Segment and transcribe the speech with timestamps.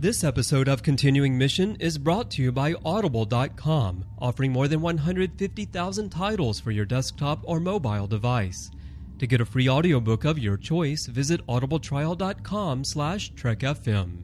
[0.00, 6.08] This episode of Continuing Mission is brought to you by Audible.com, offering more than 150,000
[6.08, 8.70] titles for your desktop or mobile device.
[9.18, 14.22] To get a free audiobook of your choice, visit audibletrial.com slash trekfm.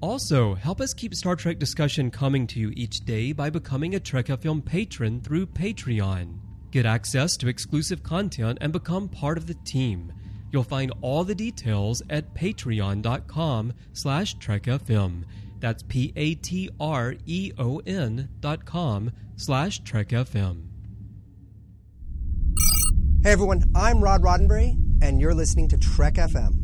[0.00, 4.00] Also, help us keep Star Trek discussion coming to you each day by becoming a
[4.00, 6.38] Trek FM patron through Patreon.
[6.70, 10.10] Get access to exclusive content and become part of the team.
[10.52, 15.24] You'll find all the details at patreon.com slash trekfm.
[15.58, 16.38] That's P-A-T-R-E-O-N
[18.40, 20.68] dot com slash trekfm.
[23.22, 26.56] Hey everyone, I'm Rod Roddenberry, and you're listening to Trek FM.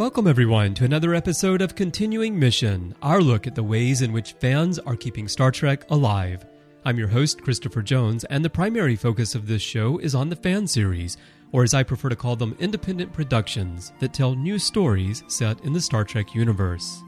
[0.00, 4.32] Welcome, everyone, to another episode of Continuing Mission, our look at the ways in which
[4.32, 6.46] fans are keeping Star Trek alive.
[6.86, 10.36] I'm your host, Christopher Jones, and the primary focus of this show is on the
[10.36, 11.18] fan series,
[11.52, 15.74] or as I prefer to call them, independent productions that tell new stories set in
[15.74, 17.02] the Star Trek universe.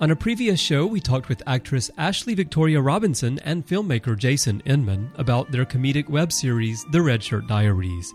[0.00, 5.10] On a previous show, we talked with actress Ashley Victoria Robinson and filmmaker Jason Inman
[5.16, 8.14] about their comedic web series, The Red Shirt Diaries.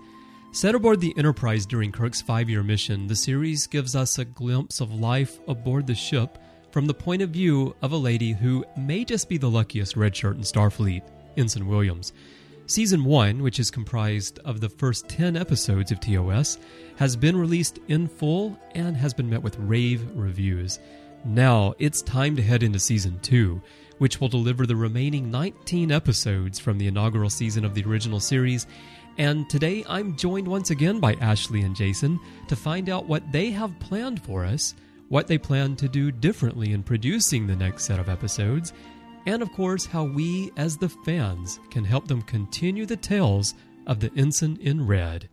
[0.53, 4.81] Set aboard the Enterprise during Kirk's five year mission, the series gives us a glimpse
[4.81, 6.37] of life aboard the ship
[6.71, 10.35] from the point of view of a lady who may just be the luckiest redshirt
[10.35, 11.03] in Starfleet,
[11.37, 12.11] Ensign Williams.
[12.65, 16.57] Season 1, which is comprised of the first 10 episodes of TOS,
[16.97, 20.79] has been released in full and has been met with rave reviews.
[21.23, 23.61] Now it's time to head into Season 2,
[23.99, 28.67] which will deliver the remaining 19 episodes from the inaugural season of the original series
[29.17, 33.51] and today I'm joined once again by Ashley and Jason to find out what they
[33.51, 34.73] have planned for us,
[35.09, 38.73] what they plan to do differently in producing the next set of episodes,
[39.25, 43.53] and of course, how we as the fans can help them continue the tales
[43.87, 45.29] of the Ensign in Red.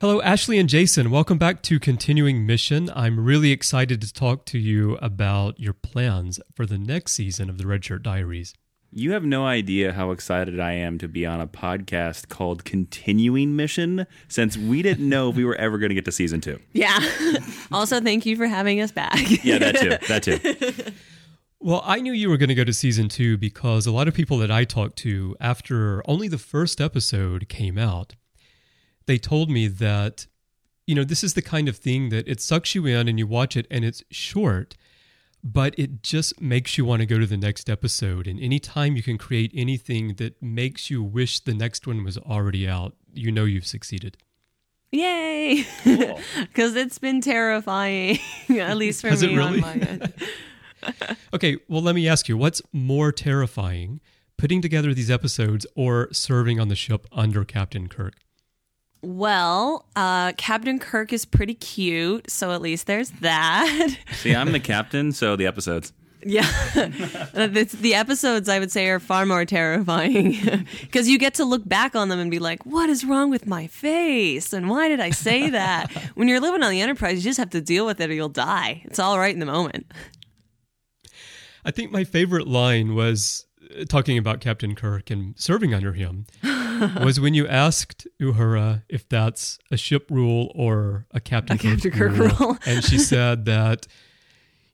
[0.00, 1.10] Hello, Ashley and Jason.
[1.10, 2.88] Welcome back to Continuing Mission.
[2.94, 7.58] I'm really excited to talk to you about your plans for the next season of
[7.58, 8.54] the Red Shirt Diaries.
[8.90, 13.54] You have no idea how excited I am to be on a podcast called Continuing
[13.54, 16.58] Mission since we didn't know if we were ever going to get to season two.
[16.72, 16.98] Yeah.
[17.70, 19.44] also, thank you for having us back.
[19.44, 20.06] yeah, that too.
[20.08, 20.92] That too.
[21.60, 24.14] Well, I knew you were going to go to season two because a lot of
[24.14, 28.14] people that I talked to after only the first episode came out,
[29.06, 30.28] they told me that,
[30.86, 33.26] you know, this is the kind of thing that it sucks you in and you
[33.26, 34.76] watch it and it's short
[35.52, 38.26] but it just makes you want to go to the next episode.
[38.26, 42.68] And anytime you can create anything that makes you wish the next one was already
[42.68, 44.18] out, you know you've succeeded.
[44.92, 45.66] Yay!
[45.84, 46.22] Because
[46.54, 46.76] cool.
[46.76, 48.18] it's been terrifying,
[48.50, 49.62] at least for Has me really?
[49.62, 50.12] on my end.
[51.34, 54.00] okay, well, let me ask you what's more terrifying,
[54.36, 58.14] putting together these episodes or serving on the ship under Captain Kirk?
[59.00, 63.96] Well, uh, Captain Kirk is pretty cute, so at least there's that.
[64.12, 65.92] See, I'm the captain, so the episodes.
[66.24, 66.42] Yeah.
[66.74, 71.66] the, the episodes, I would say, are far more terrifying because you get to look
[71.68, 74.52] back on them and be like, what is wrong with my face?
[74.52, 75.92] And why did I say that?
[76.14, 78.28] when you're living on the Enterprise, you just have to deal with it or you'll
[78.28, 78.82] die.
[78.84, 79.92] It's all right in the moment.
[81.64, 83.46] I think my favorite line was
[83.78, 86.26] uh, talking about Captain Kirk and serving under him
[87.04, 91.90] was when you asked Uhura if that's a ship rule or a Captain, a Captain
[91.90, 92.58] Kirk, Kirk rule.
[92.66, 93.86] and she said that,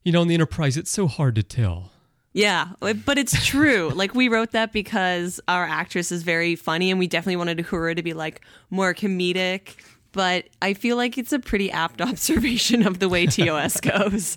[0.05, 1.91] you know, in the Enterprise, it's so hard to tell.
[2.33, 3.91] Yeah, but it's true.
[3.95, 7.95] like we wrote that because our actress is very funny, and we definitely wanted Uhura
[7.97, 8.41] to be like
[8.71, 9.77] more comedic.
[10.11, 14.37] But I feel like it's a pretty apt observation of the way TOS goes.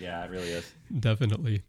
[0.00, 0.72] Yeah, it really is.
[0.98, 1.62] Definitely.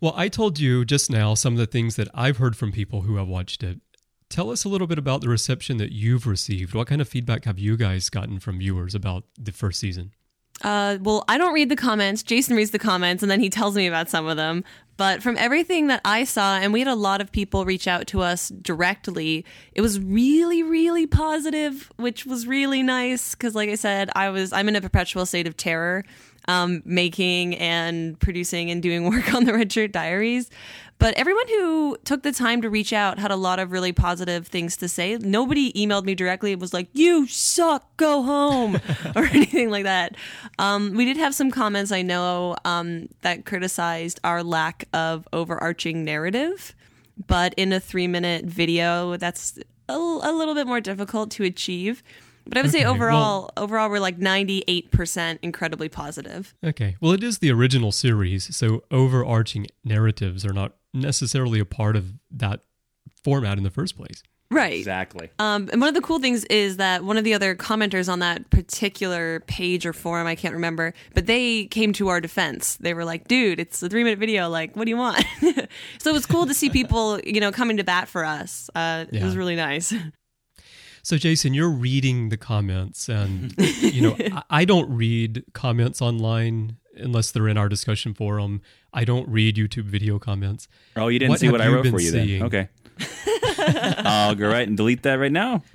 [0.00, 3.02] Well, I told you just now some of the things that I've heard from people
[3.02, 3.80] who have watched it.
[4.28, 6.74] Tell us a little bit about the reception that you've received.
[6.74, 10.12] What kind of feedback have you guys gotten from viewers about the first season?
[10.62, 12.22] Uh, well, I don't read the comments.
[12.22, 14.64] Jason reads the comments and then he tells me about some of them.
[14.96, 18.06] But from everything that I saw, and we had a lot of people reach out
[18.08, 23.34] to us directly, it was really, really positive, which was really nice.
[23.34, 26.04] Because, like I said, I was I'm in a perpetual state of terror,
[26.48, 30.50] um, making and producing and doing work on the Red Shirt Diaries.
[30.98, 34.46] But everyone who took the time to reach out had a lot of really positive
[34.46, 35.18] things to say.
[35.18, 36.52] Nobody emailed me directly.
[36.52, 38.80] It was like, you suck, go home,
[39.16, 40.16] or anything like that.
[40.58, 46.04] Um, we did have some comments I know um, that criticized our lack of overarching
[46.04, 46.74] narrative.
[47.26, 52.02] But in a three minute video, that's a, a little bit more difficult to achieve.
[52.48, 56.54] But I would say Okay, overall, overall we're like ninety eight percent incredibly positive.
[56.64, 56.96] Okay.
[57.00, 62.12] Well, it is the original series, so overarching narratives are not necessarily a part of
[62.30, 62.60] that
[63.24, 64.22] format in the first place.
[64.50, 64.74] Right.
[64.78, 65.28] Exactly.
[65.40, 68.20] Um, and one of the cool things is that one of the other commenters on
[68.20, 72.76] that particular page or forum, I can't remember, but they came to our defense.
[72.76, 74.48] They were like, dude, it's a three minute video.
[74.48, 75.24] Like, what do you want?
[75.98, 78.70] so it was cool to see people, you know, coming to bat for us.
[78.74, 79.92] Uh, It was really nice.
[81.02, 86.78] So, Jason, you're reading the comments, and you know I, I don't read comments online
[86.96, 88.60] unless they're in our discussion forum.
[88.92, 90.66] I don't read YouTube video comments.
[90.96, 92.38] Oh, you didn't What see what I you wrote been for you seeing?
[92.40, 92.46] then?
[92.48, 92.68] Okay.
[94.04, 95.62] I'll go right and delete that right now.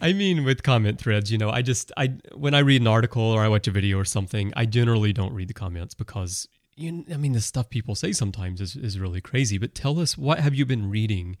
[0.00, 3.22] I mean, with comment threads, you know, I just I when I read an article
[3.22, 7.04] or I watch a video or something, I generally don't read the comments because you.
[7.12, 9.58] I mean, the stuff people say sometimes is is really crazy.
[9.58, 11.36] But tell us, what have you been reading?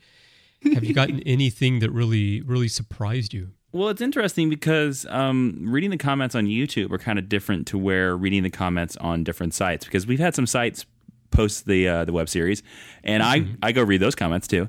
[0.74, 3.50] Have you gotten anything that really really surprised you?
[3.72, 7.78] Well, it's interesting because um, reading the comments on YouTube are kind of different to
[7.78, 10.84] where reading the comments on different sites because we've had some sites
[11.32, 12.62] post the uh, the web series,
[13.02, 14.68] and I I go read those comments too,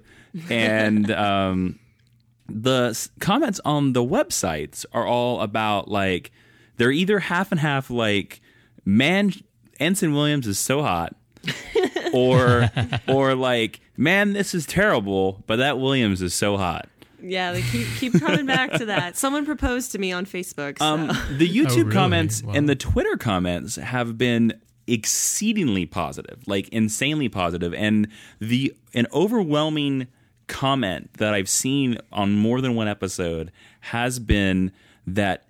[0.50, 1.80] and um,
[2.48, 6.32] the s- comments on the websites are all about like
[6.78, 8.42] they're either half and half like
[8.86, 9.32] man
[9.80, 11.16] Ensign Williams is so hot
[12.14, 12.70] or
[13.08, 16.88] or like man this is terrible but that Williams is so hot.
[17.22, 19.16] yeah, they keep keep coming back to that.
[19.24, 20.80] Someone proposed to me on Facebook.
[20.80, 20.86] So.
[20.86, 21.08] Um,
[21.38, 21.92] the YouTube really?
[21.94, 22.54] comments Wow.
[22.56, 28.08] and the Twitter comments have been exceedingly positive, like insanely positive, and
[28.40, 30.08] the an overwhelming
[30.48, 34.72] comment that I've seen on more than one episode has been
[35.08, 35.46] that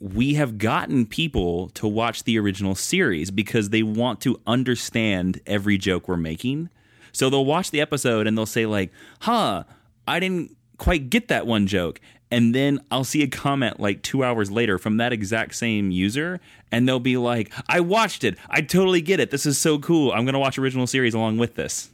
[0.00, 5.76] we have gotten people to watch the original series because they want to understand every
[5.76, 6.70] joke we're making.
[7.12, 9.64] So they'll watch the episode and they'll say like, "Huh,
[10.06, 14.22] I didn't quite get that one joke." And then I'll see a comment like 2
[14.22, 16.40] hours later from that exact same user
[16.70, 18.36] and they'll be like, "I watched it.
[18.48, 19.30] I totally get it.
[19.30, 20.12] This is so cool.
[20.12, 21.90] I'm going to watch original series along with this."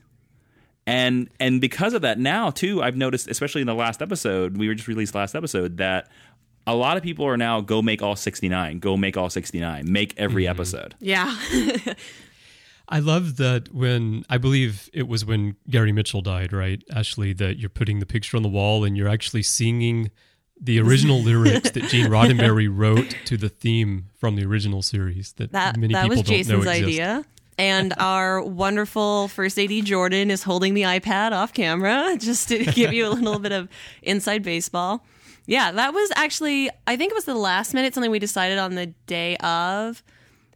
[0.87, 4.69] And and because of that now too, I've noticed especially in the last episode, we
[4.69, 6.09] were just released last episode that
[6.67, 10.15] a lot of people are now go make all 69, go make all 69, make
[10.17, 10.51] every mm-hmm.
[10.51, 10.95] episode.
[11.01, 11.35] yeah.
[12.89, 16.83] I love that when I believe it was when Gary Mitchell died, right?
[16.95, 20.11] Ashley, that you're putting the picture on the wall and you're actually singing
[20.61, 25.53] the original lyrics that Gene Roddenberry wrote to the theme from the original series that,
[25.53, 26.85] That many that people was don't know Jason's exist.
[26.85, 27.25] idea.
[27.57, 32.93] And our wonderful first AD Jordan is holding the iPad off camera just to give
[32.93, 33.69] you a little bit of
[34.03, 35.05] inside baseball.
[35.47, 38.75] Yeah, that was actually I think it was the last minute something we decided on
[38.75, 40.03] the day of.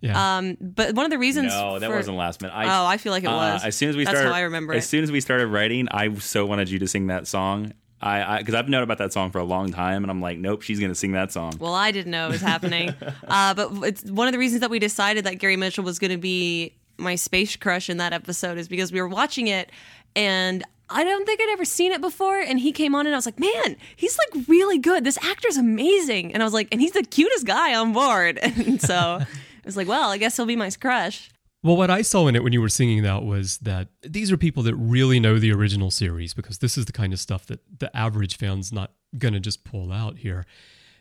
[0.01, 0.37] Yeah.
[0.39, 2.55] Um, but one of the reasons No, that for- wasn't last minute.
[2.55, 3.65] I, Oh, I feel like it uh, was.
[3.65, 4.89] as soon as we That's started, how I remember As it.
[4.89, 7.73] soon as we started writing, I so wanted you to sing that song.
[8.01, 10.63] I because I've known about that song for a long time, and I'm like, nope,
[10.63, 11.55] she's gonna sing that song.
[11.59, 12.95] Well, I didn't know it was happening.
[13.29, 16.13] uh, but it's one of the reasons that we decided that Gary Mitchell was going
[16.13, 19.71] to be my space crush in that episode is because we were watching it
[20.15, 22.39] and I don't think I'd ever seen it before.
[22.39, 25.05] And he came on and I was like, man, he's like really good.
[25.05, 26.33] This actor's amazing.
[26.35, 28.39] And I was like, and he's the cutest guy on board.
[28.43, 29.27] And so I
[29.69, 31.31] was like, well, I guess he'll be my crush.
[31.63, 34.37] Well, what I saw in it when you were singing that was that these are
[34.37, 37.61] people that really know the original series because this is the kind of stuff that
[37.81, 40.47] the average fan's not going to just pull out here.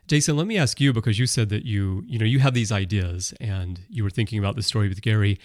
[0.08, 2.72] Jason, let me ask you because you said that you, you know, you have these
[2.72, 5.38] ideas and you were thinking about the story with Gary.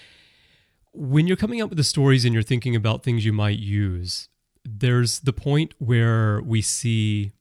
[0.93, 4.29] When you're coming up with the stories and you're thinking about things you might use,
[4.65, 7.33] there's the point where we see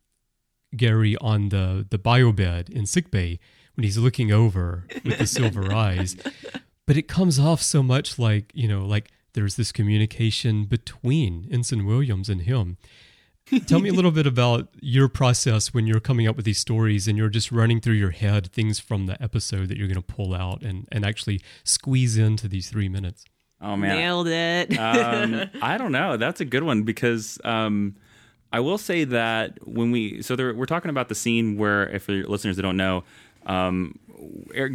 [0.76, 3.40] Gary on the the bio bed in sickbay
[3.76, 6.16] when he's looking over with the silver eyes
[6.86, 11.86] but it comes off so much like you know like there's this communication between ensign
[11.86, 12.78] williams and him
[13.66, 17.08] tell me a little bit about your process when you're coming up with these stories
[17.08, 20.02] and you're just running through your head things from the episode that you're going to
[20.02, 23.26] pull out and, and actually squeeze into these three minutes
[23.64, 24.76] Oh man, Nailed it.
[24.78, 26.18] um, I don't know.
[26.18, 27.96] That's a good one because um,
[28.52, 32.08] I will say that when we so there, we're talking about the scene where, if
[32.08, 33.04] the listeners that don't know,
[33.46, 34.00] um,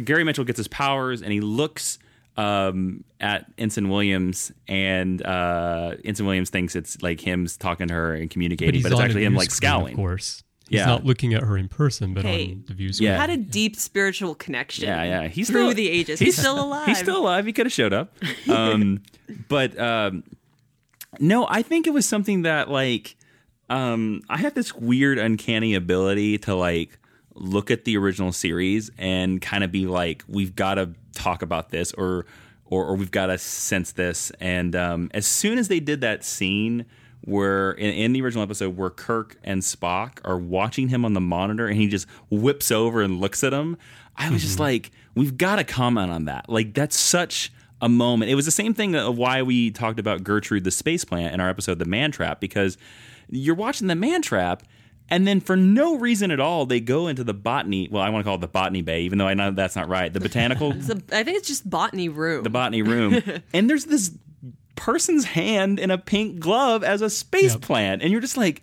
[0.03, 1.99] Gary Mitchell gets his powers and he looks
[2.35, 8.13] um, at Ensign Williams, and uh, Ensign Williams thinks it's like him talking to her
[8.13, 9.93] and communicating, but, it's actually him like screen, scowling.
[9.93, 10.85] of course he's Yeah.
[10.85, 12.51] not looking at her in person but Hey.
[12.51, 13.17] on the view screen Yeah.
[13.17, 14.85] Had a deep spiritual connection.
[14.85, 15.27] Yeah, yeah.
[15.29, 16.19] He's through still, the ages.
[16.19, 16.85] He's, still alive.
[16.87, 17.45] He's still alive.
[17.45, 18.13] He could have showed up.
[18.49, 19.01] Um,
[19.47, 20.23] but um,
[21.19, 23.15] no, I think it was something that like
[23.69, 26.99] um, I have this weird, uncanny ability to like
[27.37, 31.69] look at the original series and kind of be like, we've got to talk about
[31.69, 32.25] this or.
[32.69, 36.25] Or, or we've got to sense this, and um, as soon as they did that
[36.25, 36.85] scene
[37.27, 41.21] where in, in the original episode where Kirk and Spock are watching him on the
[41.21, 43.77] monitor and he just whips over and looks at him.
[44.15, 46.49] I was just like, we've got to comment on that.
[46.49, 47.51] Like that's such
[47.81, 48.31] a moment.
[48.31, 51.39] It was the same thing of why we talked about Gertrude the space plant in
[51.39, 52.77] our episode The Man Trap because
[53.29, 54.63] you're watching The Man Trap
[55.09, 58.23] and then for no reason at all they go into the botany, well I want
[58.23, 60.11] to call it the botany bay even though I know that's not right.
[60.13, 62.43] The botanical The- I think it's just botany room.
[62.43, 63.21] the botany room,
[63.53, 64.11] and there's this
[64.75, 67.61] person's hand in a pink glove as a space Yep.
[67.61, 68.61] plant, and you're just like,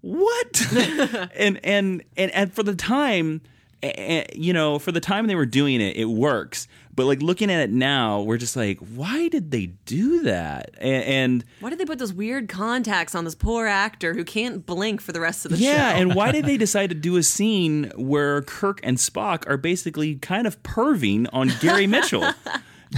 [0.00, 0.62] what?
[1.36, 3.40] and and and and for the time,
[3.82, 6.68] eh, eh, you know, for the time they were doing it, it works.
[6.94, 10.70] But like looking at it now, we're just like, why did they do that?
[10.80, 14.66] A- And, Why did they put those weird contacts on this poor actor who can't
[14.66, 15.76] blink for the rest of the yeah, show?
[15.76, 19.56] Yeah, and why did they decide to do a scene where Kirk and Spock are
[19.56, 22.24] basically kind of perving on Gary Mitchell?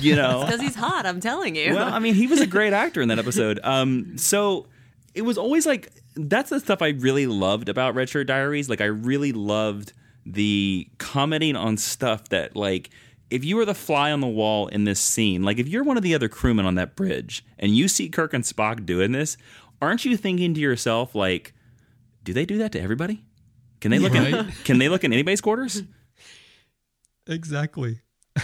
[0.00, 1.75] You know, Because he's hot, I'm telling you.
[1.75, 3.61] Well, I mean, he was a great actor in that episode.
[3.64, 4.66] Um, so
[5.14, 8.70] it was always like that's the stuff I really loved about Red Shirt Diaries.
[8.70, 9.92] Like I really loved
[10.25, 12.88] the commenting on stuff that like
[13.32, 15.96] if you were the fly on the wall in this scene, like if you're one
[15.96, 19.36] of the other crewmen on that bridge and you see Kirk and Spock doing this,
[19.80, 21.52] aren't you thinking to yourself like,
[22.24, 23.24] do they do that to everybody?
[23.80, 25.82] Can they look in, can they look in anybody's quarters?
[27.26, 28.00] Exactly.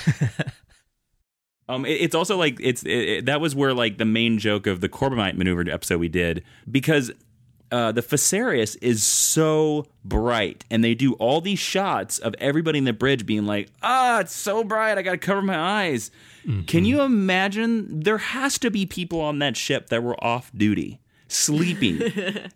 [1.71, 4.67] Um, it- it's also like it's it, it- that was where like the main joke
[4.67, 7.11] of the Corbomite maneuver episode we did because
[7.71, 12.85] uh, the Fesarius is so bright and they do all these shots of everybody in
[12.85, 16.11] the bridge being like, ah, it's so bright, I gotta cover my eyes.
[16.67, 18.01] Can you imagine?
[18.01, 20.99] There has to be people on that ship that were off duty,
[21.29, 22.01] sleeping,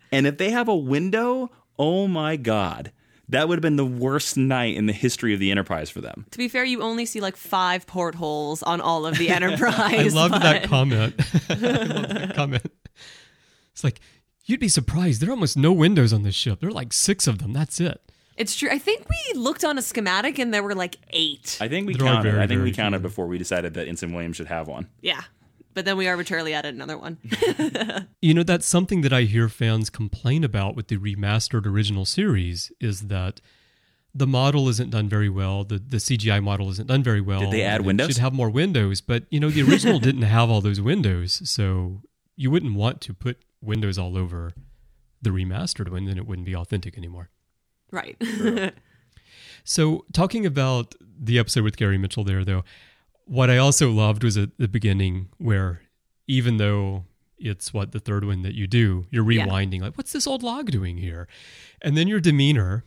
[0.12, 2.90] and if they have a window, oh my god.
[3.28, 6.26] That would have been the worst night in the history of the Enterprise for them.
[6.33, 10.14] to be fair, you only see like five portholes on all of the Enterprise.
[10.14, 11.14] I loved but- that comment.
[11.50, 12.66] I love that comment.
[13.73, 14.00] It's like
[14.44, 15.20] you'd be surprised.
[15.20, 16.61] There are almost no windows on this ship.
[16.61, 17.52] There are like six of them.
[17.52, 18.00] That's it.
[18.37, 18.70] It's true.
[18.70, 21.58] I think we looked on a schematic and there were like eight.
[21.61, 22.30] I think we There are counted.
[22.32, 23.08] very, I think we counted few.
[23.08, 24.88] before we decided that Ensign Williams should have one.
[25.00, 25.22] yeah.
[25.75, 27.16] But then we arbitrarily added another one.
[28.20, 32.70] You know, that's something that I hear fans complain about with the remastered original series
[32.78, 33.40] is that
[34.14, 35.64] the model isn't done very well.
[35.64, 37.40] The the CGI model isn't done very well.
[37.40, 38.08] Did they add and it windows?
[38.08, 42.02] Should have more windows, but you know, the original didn't have all those windows, so
[42.37, 44.52] you wouldn't want to put windows all over
[45.23, 47.31] the remastered one, then it wouldn't be authentic anymore.
[47.90, 48.16] right.
[49.64, 52.64] So, talking about the episode with Gary Mitchell there, though,
[53.26, 55.83] what I also loved was at the beginning where
[56.26, 57.04] even though
[57.38, 59.47] it's what the third one that you do, you're Yeah.
[59.47, 61.28] rewinding, like, what's this old log doing here?
[61.81, 62.85] And then your demeanor,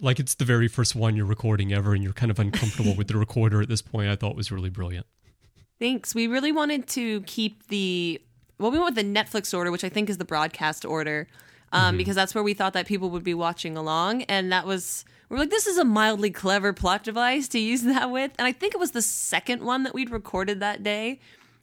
[0.00, 3.08] like it's the very first one you're recording ever, and you're kind of uncomfortable with
[3.08, 5.06] the recorder at this point, I thought was really brilliant.
[5.78, 6.14] Thanks.
[6.14, 8.20] We really wanted to keep the
[8.58, 11.28] well, we went with the Netflix order, which I think is the broadcast order,
[11.72, 15.04] um, because that's where we thought that people would be watching along, and that was
[15.28, 18.46] we are like, this is a mildly clever plot device to use that with, and
[18.46, 21.20] I think it was the second one that we'd recorded that day.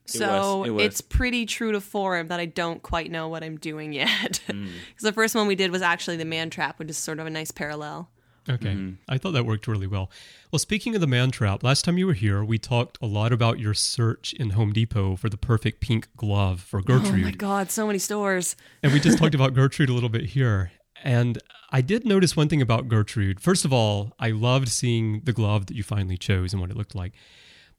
[0.07, 0.85] So was, it was.
[0.85, 4.39] it's pretty true to form that I don't quite know what I'm doing yet.
[4.47, 7.25] Because the first one we did was actually the man trap, which is sort of
[7.25, 8.09] a nice parallel.
[8.47, 8.69] Okay.
[8.69, 8.93] Mm-hmm.
[9.09, 10.11] I thought that worked really well.
[10.51, 13.31] Well, speaking of the man trap, last time you were here, we talked a lot
[13.33, 17.15] about your search in Home Depot for the perfect pink glove for Gertrude.
[17.15, 18.55] Oh my god, so many stores.
[18.83, 20.71] And we just talked about Gertrude a little bit here.
[21.03, 21.39] And
[21.71, 23.39] I did notice one thing about Gertrude.
[23.39, 26.77] First of all, I loved seeing the glove that you finally chose and what it
[26.77, 27.13] looked like.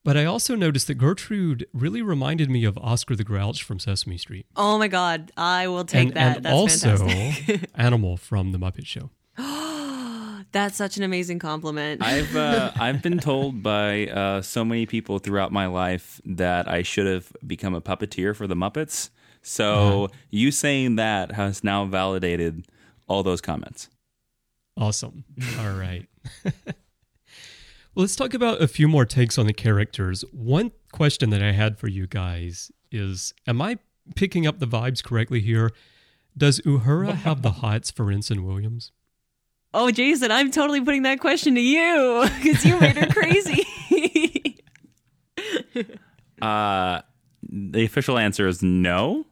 [0.04, 4.16] But I also noticed that Gertrude really reminded me of Oscar the Grouch from Sesame
[4.18, 4.46] Street.
[4.54, 6.36] Oh my god, I will take and that.
[6.36, 7.32] and That's also.
[7.74, 9.10] Animal from The Muppet Show.
[10.52, 12.02] That's such an amazing compliment.
[12.02, 16.82] I've uh, I've been told by uh, so many people throughout my life that I
[16.82, 19.10] should have become a puppeteer for the Muppets.
[19.42, 22.66] So you saying that has now validated
[23.06, 23.88] all those comments.
[24.76, 25.24] Awesome.
[25.60, 26.06] All right.
[26.44, 26.52] well,
[27.94, 30.24] let's talk about a few more takes on the characters.
[30.32, 33.78] One question that I had for you guys is Am I
[34.14, 35.70] picking up the vibes correctly here?
[36.36, 38.92] Does Uhura have the hots for Ensign Williams?
[39.76, 43.66] Oh, Jason, I'm totally putting that question to you because you made her crazy.
[46.42, 47.00] Uh,
[47.48, 49.24] the official answer is no.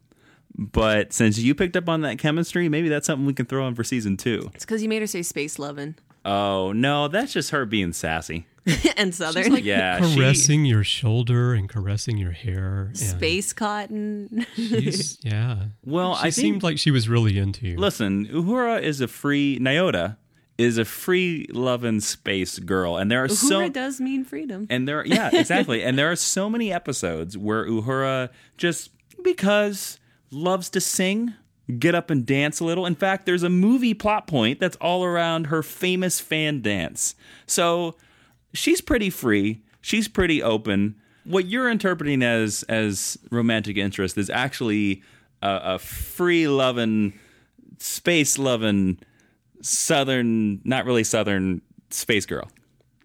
[0.57, 3.75] But since you picked up on that chemistry, maybe that's something we can throw in
[3.75, 4.51] for season two.
[4.55, 8.47] it's because you made her say space loving Oh no, that's just her being sassy.
[8.97, 9.57] and southern.
[9.57, 12.87] Yeah, she- caressing your shoulder and caressing your hair.
[12.87, 14.47] and space cotton.
[14.57, 15.67] She's, yeah.
[15.85, 17.77] Well, she I think seemed like she was really into you.
[17.77, 20.17] Listen, Uhura is a free Nyota
[20.57, 24.67] is a free loving space girl, and there are so does mean freedom.
[24.71, 28.91] and there yeah exactly, and there are so many episodes where Uhura just
[29.23, 29.99] because
[30.31, 31.35] loves to sing
[31.79, 32.87] get up and dance a little.
[32.87, 37.15] In fact, there's a movie plot point that's all around her famous fan dance.
[37.47, 37.97] So
[38.53, 39.63] she's pretty free.
[39.81, 40.97] She's pretty open.
[41.25, 45.03] What you're interpreting as as romantic interest is actually
[45.43, 47.15] a, a free loving,
[47.79, 48.99] space loving,
[49.65, 52.49] southern, not really southern space girl.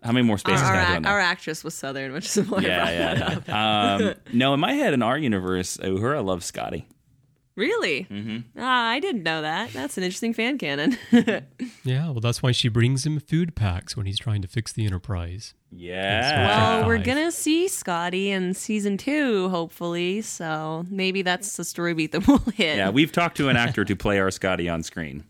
[0.04, 1.12] How many more spaces Our, can our, in there?
[1.12, 2.86] our actress was Southern, which is why I yeah,
[3.16, 3.48] that yeah, up.
[3.48, 3.96] yeah.
[3.96, 6.88] um, no, in my head, in our universe, Uhura loves Scotty.
[7.58, 8.08] Really?
[8.10, 8.38] Mm-hmm.
[8.58, 9.74] Ah, I didn't know that.
[9.74, 10.98] That's an interesting fan canon.
[11.84, 14.86] Yeah, well, that's why she brings him food packs when he's trying to fix the
[14.86, 15.56] Enterprise.
[15.72, 16.78] Yeah.
[16.78, 20.22] well, we're gonna see Scotty in season two, hopefully.
[20.22, 22.78] So maybe that's the story beat that we'll hit.
[22.78, 25.24] yeah, we've talked to an actor to play our Scotty on screen.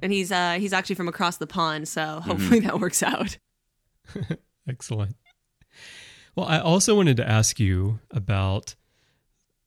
[0.00, 2.30] And he's uh he's actually from across the pond, so Mm-hmm.
[2.30, 3.38] hopefully that works out.
[4.68, 5.16] Excellent.
[6.36, 8.74] Well, I also wanted to ask you about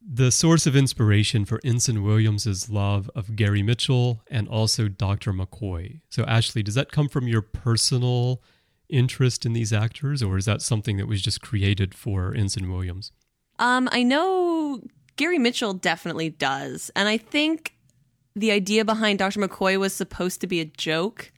[0.10, 5.34] the source of inspiration for Ensign Williams's love of Gary Mitchell and also Dr.
[5.34, 6.00] McCoy.
[6.10, 8.42] So, Ashley, does that come from your personal
[8.90, 13.12] interest in these actors, or is that something that was just created for Ensign Williams?
[13.60, 14.82] Um, I know
[15.18, 17.74] Gary Mitchell definitely does, and I think
[18.38, 19.40] the idea behind Dr.
[19.40, 21.32] McCoy was supposed to be a joke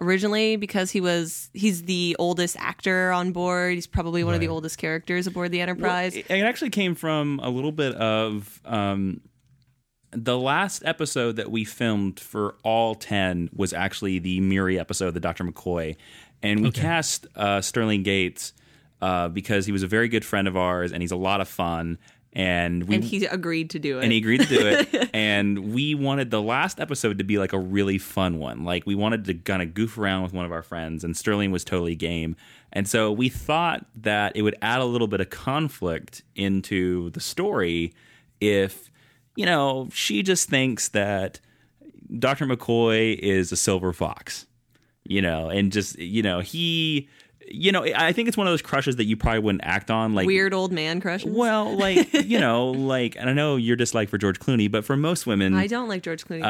[0.00, 3.74] originally because he was he's the oldest actor on board.
[3.74, 6.16] He's probably one of the oldest characters aboard the Enterprise.
[6.16, 9.20] it, it actually came from a little bit of um,
[10.10, 15.20] the last episode that we filmed for all 10 was actually the Miri episode, the
[15.20, 15.44] Dr.
[15.44, 15.96] McCoy.
[16.42, 16.80] And we Okay.
[16.80, 18.52] cast uh, Sterling Gates
[19.00, 21.48] uh, because he was a very good friend of ours and he's a lot of
[21.48, 21.98] fun.
[22.34, 24.04] And we and he agreed to do it.
[24.04, 25.10] and he agreed to do it.
[25.14, 28.64] and we wanted the last episode to be like a really fun one.
[28.64, 31.50] Like we wanted to kind of goof around with one of our friends, and Sterling
[31.50, 32.36] was totally game.
[32.72, 37.20] And so we thought that it would add a little bit of conflict into the
[37.20, 37.92] story
[38.40, 38.90] if,
[39.36, 41.38] you know, she just thinks that
[42.18, 42.46] Dr.
[42.46, 44.46] McCoy is a silver fox,
[45.04, 47.08] you know, and just, you know, he.
[47.48, 50.14] You know, I think it's one of those crushes that you probably wouldn't act on.
[50.14, 51.30] Like Weird old man crushes.
[51.30, 54.96] well, like you know, like and I know your dislike for George Clooney, but for
[54.96, 56.42] most women, I don't like George Clooney.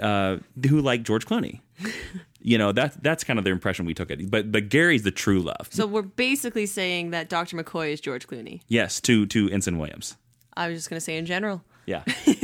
[0.00, 1.60] Uh, uh, who like George Clooney,
[2.40, 4.30] you know, that's that's kind of the impression we took it.
[4.30, 5.68] But but Gary's the true love.
[5.70, 7.56] So we're basically saying that Dr.
[7.56, 8.60] McCoy is George Clooney.
[8.68, 10.16] yes, to to Ensign Williams.
[10.56, 11.62] I was just going to say in general.
[11.86, 12.04] Yeah,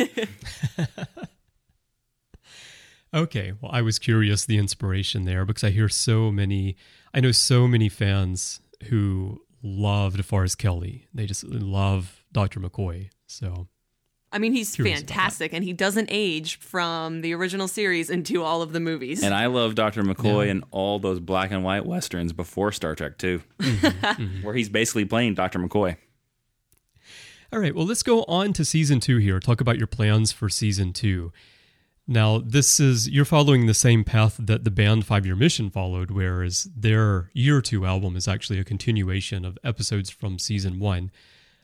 [3.15, 6.77] Okay, well, I was curious the inspiration there because I hear so many,
[7.17, 11.07] I know so many fans who loved DeForest Kelley.
[11.15, 12.61] They just love Dr.
[12.61, 13.09] McCoy.
[13.27, 13.69] So,
[14.31, 15.15] I mean, he's Curious about that.
[15.15, 19.23] fantastic, and he doesn't age from the original series into all of the movies.
[19.23, 20.03] and I love Dr.
[20.03, 24.45] McCoy and all those black and white westerns before Star Trek too, mm-hmm.
[24.45, 25.59] where he's basically playing Dr.
[25.59, 25.97] McCoy.
[27.51, 29.41] all right, well, let's go on to season two here.
[29.41, 31.33] Talk about your plans for season two.
[32.09, 36.11] Now, this is, you're following the same path that the band Five Year Mission followed,
[36.11, 41.11] whereas their year two album is actually a continuation of episodes from season one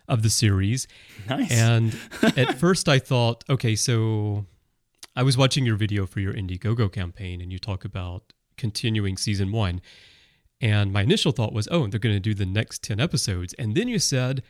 [0.08, 0.88] of the series.
[1.28, 1.52] Nice.
[1.52, 1.96] And
[2.36, 4.46] at first I thought, okay, so
[5.14, 9.52] I was watching your video for your Indiegogo campaign and you talk about continuing season
[9.52, 9.80] one.
[10.60, 13.54] And my initial thought was, oh, they're going to do the next 10 episodes.
[13.54, 14.42] And then you said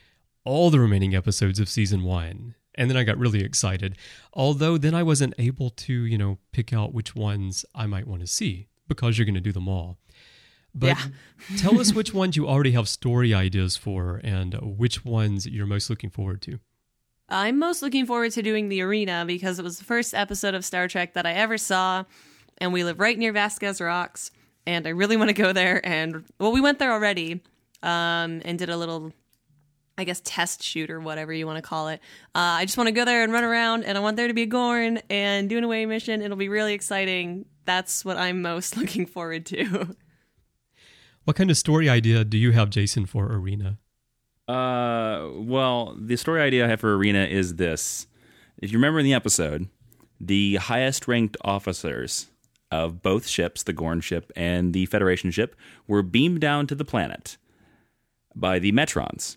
[0.44, 2.54] all the remaining episodes of season one.
[2.74, 3.96] And then I got really excited.
[4.32, 8.22] Although then I wasn't able to, you know, pick out which ones I might want
[8.22, 9.98] to see because you're going to do them all.
[10.74, 11.02] But Yeah.
[11.58, 15.90] tell us which ones you already have story ideas for and which ones you're most
[15.90, 16.60] looking forward to.
[17.28, 20.64] I'm most looking forward to doing the arena because it was the first episode of
[20.64, 22.04] Star Trek that I ever saw,
[22.58, 24.30] and we live right near Vasquez Rocks,
[24.66, 25.80] and I really want to go there.
[25.86, 27.40] And well, we went there already,
[27.82, 29.12] um, and did a little,
[29.98, 32.00] I guess, test shoot or whatever you want to call it.
[32.34, 34.34] Uh, I just want to go there and run around, and I want there to
[34.34, 36.22] be a Gorn and do an away mission.
[36.22, 37.44] It'll be really exciting.
[37.64, 39.96] That's what I'm most looking forward to.
[41.24, 43.78] What kind of story idea do you have, Jason, for Arena?
[44.48, 48.06] Uh, well, the story idea I have for Arena is this.
[48.58, 49.68] If you remember in the episode,
[50.20, 52.28] the highest ranked officers
[52.70, 55.54] of both ships, the Gorn ship and the Federation ship,
[55.86, 57.36] were beamed down to the planet
[58.34, 59.36] by the Metrons.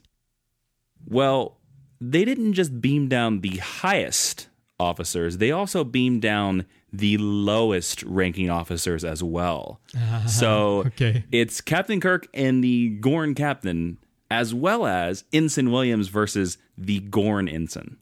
[1.08, 1.58] Well,
[2.02, 4.48] they didn't just beam down the highest
[4.80, 9.80] officers, they also beamed down the lowest ranking officers as well.
[9.98, 11.24] Ah, so okay.
[11.32, 13.98] it's Captain Kirk and the Gorn captain,
[14.30, 17.98] as well as Ensign Williams versus the Gorn ensign.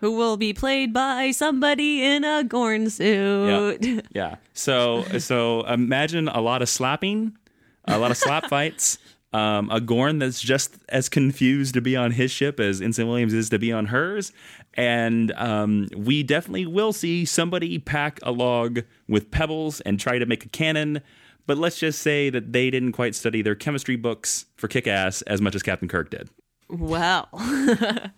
[0.00, 4.06] Who will be played by somebody in a Gorn suit?
[4.14, 4.36] Yeah.
[4.54, 7.36] So so imagine a lot of slapping,
[7.84, 8.98] a lot of slap fights,
[9.32, 13.32] Um, a Gorn that's just as confused to be on his ship as Ensign Williams
[13.32, 14.32] is to be on hers.
[14.74, 20.26] And um, we definitely will see somebody pack a log with pebbles and try to
[20.26, 21.00] make a cannon.
[21.46, 25.22] But let's just say that they didn't quite study their chemistry books for kick ass
[25.22, 26.28] as much as Captain Kirk did.
[26.68, 27.28] Well,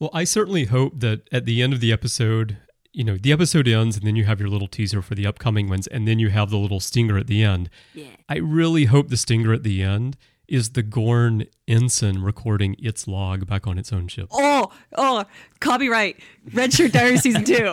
[0.00, 2.56] Well, I certainly hope that at the end of the episode,
[2.92, 5.68] you know, the episode ends and then you have your little teaser for the upcoming
[5.68, 7.70] ones and then you have the little stinger at the end.
[7.94, 8.08] Yeah.
[8.28, 10.16] I really hope the stinger at the end
[10.48, 14.26] is the Gorn ensign recording its log back on its own ship.
[14.32, 15.24] oh, oh,
[15.60, 16.18] copyright,
[16.52, 17.70] Red Shirt Diary season two.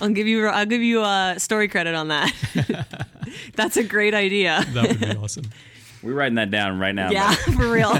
[0.00, 2.32] I'll give you, I'll give you a story credit on that.
[3.54, 4.64] That's a great idea.
[4.70, 5.44] That would be awesome.
[6.02, 7.10] We're writing that down right now.
[7.10, 7.92] Yeah, for real.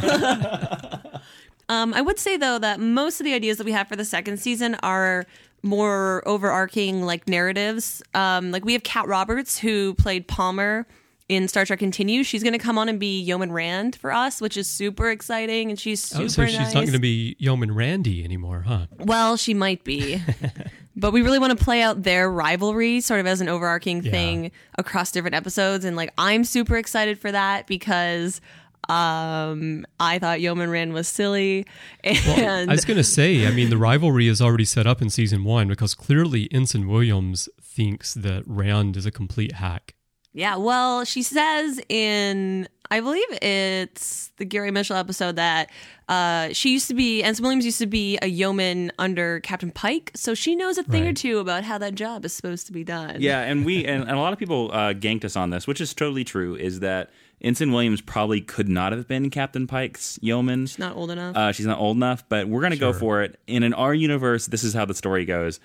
[1.69, 4.05] Um, I would say though that most of the ideas that we have for the
[4.05, 5.27] second season are
[5.63, 8.03] more overarching like narratives.
[8.15, 10.87] Um, like we have Kat Roberts who played Palmer
[11.31, 12.23] in Star Trek Continue.
[12.23, 15.71] She's going to come on and be Yeoman Rand for us, which is super exciting,
[15.71, 16.75] and she's super Oh, so she's nice.
[16.75, 18.87] not going to be Yeoman Randy anymore, huh?
[18.99, 20.21] Well, she might be.
[20.97, 24.11] but we really want to play out their rivalry sort of as an overarching Yeah.
[24.11, 25.87] thing across different episodes.
[25.87, 28.43] And like, I'm super excited for that because
[28.89, 31.67] um, I thought Yeoman Rand was silly.
[32.05, 35.11] And I was going to say, I mean, the rivalry is already set up in
[35.11, 39.95] season one because clearly Ensign Williams thinks that Rand is a complete hack.
[40.33, 45.71] yeah, well, she says in, I believe it's the Gary Mitchell episode that
[46.09, 50.11] uh, she used to be, Ensign Williams used to be a yeoman under Captain Pike.
[50.15, 52.85] So she knows a thing or two about how that job is supposed to be
[52.85, 53.17] done.
[53.21, 55.81] Yeah, and we and, and a lot of people uh, ganked us on this, which
[55.81, 56.57] is totally true.
[56.57, 57.11] Is that
[57.45, 60.67] Ensign Williams probably could not have been Captain Pike's yeoman.
[60.67, 61.37] She's not old enough.
[61.37, 63.39] Uh, she's not old enough, but we're gonna go for it.
[63.47, 65.61] And in our universe, this is how the story goes.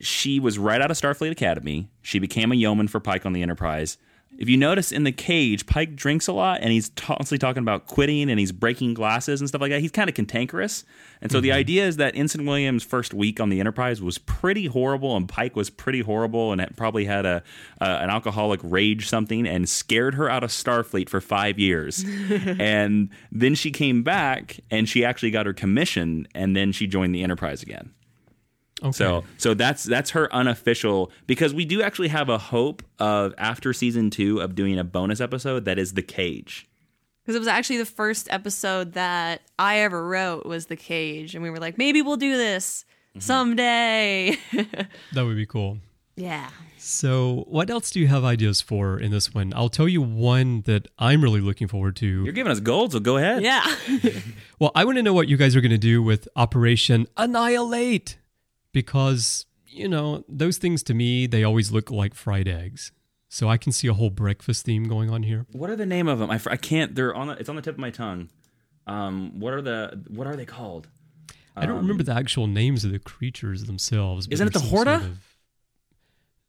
[0.00, 1.90] She was right out of Starfleet Academy.
[2.02, 3.98] She became a yeoman for Pike on the Enterprise.
[4.38, 7.86] If you notice in the cage, Pike drinks a lot and he's constantly talking about
[7.86, 9.80] quitting and he's breaking glasses and stuff like that.
[9.80, 10.84] He's kind of cantankerous.
[11.20, 14.66] And so the idea is that Ensign Williams' first week on the Enterprise was pretty
[14.66, 17.42] horrible and Pike was pretty horrible and probably had a
[17.80, 22.04] uh, an alcoholic rage something and scared her out of Starfleet for five years.
[22.58, 27.14] and then she came back and she actually got her commission and then she joined
[27.14, 27.92] the Enterprise again.
[28.82, 28.92] Okay.
[28.92, 33.72] So so that's that's her unofficial because we do actually have a hope of after
[33.72, 36.66] season two of doing a bonus episode that is the cage.
[37.22, 41.42] because it was actually the first episode that I ever wrote was the cage, and
[41.42, 43.20] we were like, maybe we'll do this Mm-hmm.
[43.22, 44.36] someday.
[45.14, 45.78] that would be cool.
[46.14, 46.48] yeah.
[46.78, 49.52] So, what else do you have ideas for in this one?
[49.54, 52.06] I'll tell you one that I'm really looking forward to.
[52.24, 53.42] You're giving us gold, so go ahead.
[53.42, 53.66] Yeah.
[54.60, 58.16] Well, I want to know what you guys are going to do with Operation Annihilate
[58.72, 62.92] because, you know, those things to me, they always look like fried eggs.
[63.28, 65.46] So I can see a whole breakfast theme going on here.
[65.52, 66.30] What are the name of them?
[66.30, 66.96] I, I can't.
[66.96, 67.28] They're on.
[67.28, 68.28] The, it's on the tip of my tongue.
[68.88, 70.88] Um, what are the what are they called?
[71.56, 74.26] I don't remember the actual names of the creatures themselves.
[74.30, 75.04] Isn't it the some sort Horta?
[75.04, 75.18] of-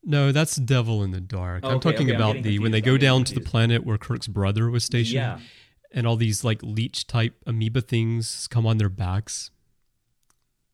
[0.04, 1.64] No, that's Devil in the Dark.
[1.64, 3.98] I'm Okay, talking okay, I'm about the when they go down to the planet where
[3.98, 5.16] Kirk's brother was stationed.
[5.16, 5.40] Yeah.
[5.92, 9.52] And all these like leech type amoeba things come on their backs.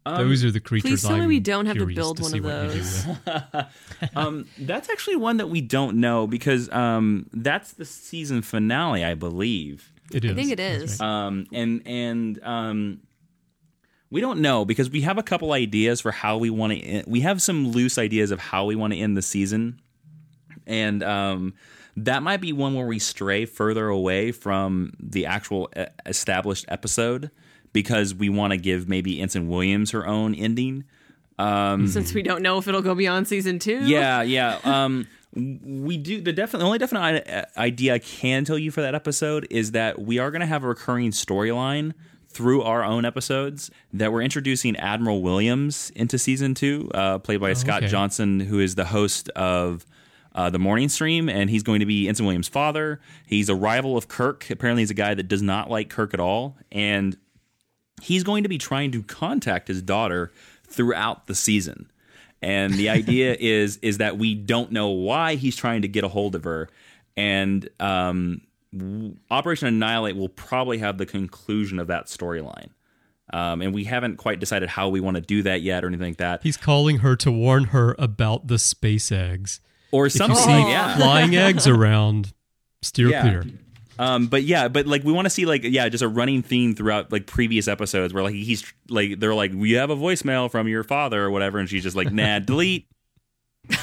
[0.08, 0.90] Um, Those are the creatures.
[0.90, 2.78] please tell me I'm we don't have to curious build one of what you do
[2.78, 3.06] those.
[3.06, 3.66] with.
[4.16, 9.16] um, that's actually one that we don't know because um, that's the season finale, I
[9.16, 9.92] believe.
[10.14, 10.32] It is.
[10.32, 11.00] I think it is.
[11.02, 11.26] Right.
[11.26, 13.02] um, and and um,
[14.10, 17.04] we don't know because we have a couple ideas for how we want to.
[17.06, 19.82] We have some loose ideas of how we want to end the season,
[20.66, 21.54] and um,
[21.98, 25.70] that might be one where we stray further away from the actual
[26.06, 27.30] established episode
[27.74, 30.84] because we want to give maybe Ensign Williams her own ending.
[31.40, 33.86] Since we don't know if it'll go beyond season two.
[33.86, 34.60] Yeah, yeah.
[34.64, 36.60] Um, we do the definite.
[36.60, 40.32] The only definite idea I can tell you for that episode is that we are
[40.32, 41.94] going to have a recurring storyline
[42.30, 47.54] through our own episodes that we're introducing Admiral Williams into season two, uh, played by
[47.54, 47.88] Scott okay.
[47.88, 49.86] Johnson, who is the host of.
[50.36, 53.02] Uh, the morning stream, and he's going to be Ensign Williams' father.
[53.26, 54.48] He's a rival of Kirk.
[54.52, 57.18] Apparently, he's a guy that does not like Kirk at all, and
[58.02, 60.32] he's going to be trying to contact his daughter
[60.68, 61.90] throughout the season.
[62.42, 66.08] And the idea is is that we don't know why he's trying to get a
[66.08, 66.70] hold of her.
[67.16, 68.42] And um,
[69.32, 72.70] Operation Annihilate will probably have the conclusion of that storyline.
[73.34, 76.12] Um, and we haven't quite decided how we want to do that yet or anything
[76.12, 76.44] like that.
[76.44, 79.60] He's calling her to warn her about the space eggs.
[79.92, 80.38] Or If you something.
[80.38, 80.96] see yeah.
[80.96, 82.34] flying eggs around,
[82.82, 83.22] steer Yeah.
[83.22, 83.46] clear.
[84.00, 86.76] Um, but yeah, but like we want to see like yeah, just a running theme
[86.76, 90.68] throughout like previous episodes where like he's like they're like we have a voicemail from
[90.68, 92.88] your father or whatever, and she's just like nah, delete.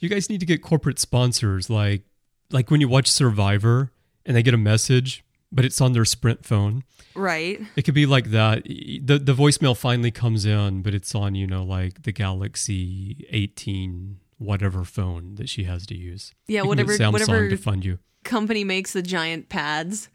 [0.00, 2.02] You guys need to get corporate sponsors like
[2.50, 3.90] like when you watch Survivor
[4.24, 6.84] and they get a message, but it's on their Sprint phone.
[7.14, 7.60] Right.
[7.74, 8.64] It could be like that.
[8.64, 14.20] The the voicemail finally comes in, but it's on, you know, like the Galaxy 18
[14.38, 16.32] whatever phone that she has to use.
[16.46, 17.98] Yeah, You whatever- Samsung whatever- to fund you.
[18.24, 20.08] Company makes the giant pads.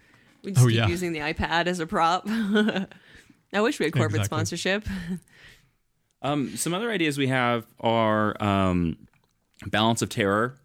[0.44, 0.88] We just Oh, keep yeah.
[0.88, 2.24] using the iPad as a prop.
[2.28, 4.26] I wish we had corporate Exactly.
[4.38, 4.88] sponsorship.
[6.26, 8.96] Um, some other ideas we have are um,
[9.68, 10.56] balance of terror.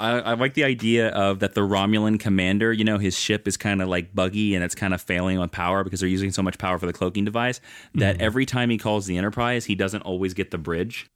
[0.00, 3.58] I, I like the idea of that the Romulan commander, you know, his ship is
[3.58, 6.42] kind of like buggy and it's kind of failing on power because they're using so
[6.42, 7.60] much power for the cloaking device.
[7.96, 11.10] That every time he calls the Enterprise, he doesn't always get the bridge.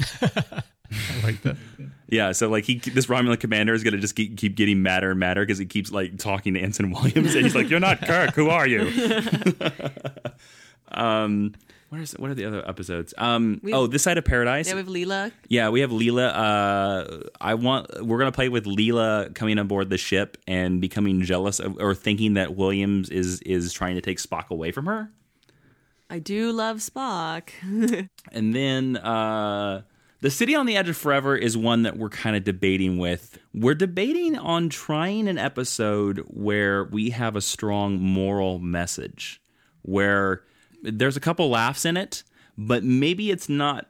[1.22, 1.56] I like that.
[2.08, 5.20] Yeah, so like he, this Romulan commander is gonna just keep, keep getting madder and
[5.20, 8.34] madder because he keeps like talking to Ensign Williams and he's like, "You're not Kirk.
[8.34, 8.80] Who are you?"
[10.92, 11.54] um,
[11.88, 13.12] what is what are the other episodes?
[13.18, 14.66] Um, We- oh, this side of paradise.
[14.68, 15.32] yeah, we have Leila.
[15.48, 16.28] Yeah, we have Leila.
[16.28, 18.04] Uh, I want.
[18.04, 22.34] We're gonna play with Leila coming aboard the ship and becoming jealous of, or thinking
[22.34, 25.10] that Williams is is trying to take Spock away from her.
[26.10, 27.48] I do love Spock.
[28.32, 29.82] And then uh,
[30.22, 33.40] the city on the edge of forever is one that we're kind of debating with.
[33.52, 39.42] We're debating on trying an episode where we have a strong moral message,
[39.82, 40.44] where
[40.80, 42.22] there's a couple laughs in it,
[42.56, 43.88] but maybe it's not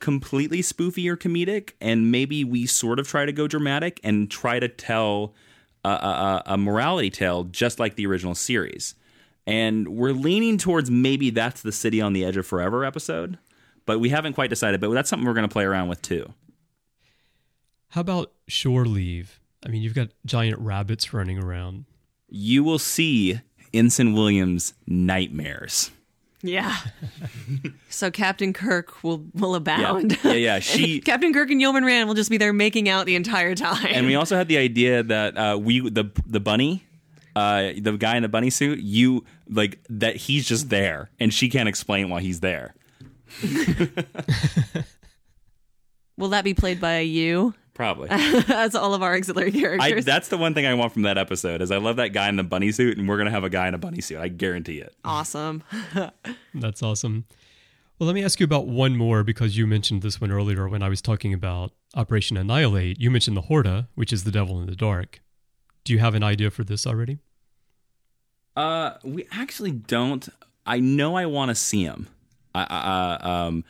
[0.00, 4.60] completely spoofy or comedic, and maybe we sort of try to go dramatic and try
[4.60, 5.34] to tell
[5.82, 8.94] a, a, a morality tale just like the original series.
[9.46, 13.38] And we're leaning towards maybe that's the City on the Edge of Forever episode,
[13.90, 14.80] but we haven't quite decided.
[14.80, 16.32] But that's something we're going to play around with too.
[17.88, 19.40] How about shore leave?
[19.66, 21.86] I mean, you've got giant rabbits running around.
[22.28, 23.40] You will see
[23.74, 25.90] Ensign Williams' nightmares.
[26.40, 26.76] Yeah.
[27.90, 30.18] so Captain Kirk will will Yeah, abound.
[30.22, 30.58] yeah, yeah.
[30.60, 33.84] She Captain Kirk and Yeoman Rand will just be there making out the entire time.
[33.90, 36.84] and we also had the idea that uh, we the the bunny,
[37.34, 41.48] uh, the guy in the bunny suit, you like that he's just there, and she
[41.48, 42.74] can't explain why he's there.
[46.16, 47.54] will that be played by you?
[47.74, 48.08] Probably.
[48.10, 50.04] As all of our auxiliary I, characters.
[50.04, 52.36] that's the one thing I want from that episode is I love that guy in
[52.36, 54.18] the bunny suit, and we're gonna have a guy in a bunny suit.
[54.18, 54.94] I guarantee it.
[55.04, 55.62] awesome.
[56.54, 57.24] That's awesome.
[57.98, 60.82] Well, let me ask you about one more because you mentioned this one earlier when
[60.82, 62.98] I was talking about Operation Annihilate.
[62.98, 65.20] You mentioned the Horta, which is the devil in the dark.
[65.84, 67.18] Do you have an idea for this already?
[68.56, 70.28] Uh, we actually don't.
[70.66, 72.08] I know I want to see him.
[72.54, 72.78] I, I,
[73.24, 73.64] uh, um,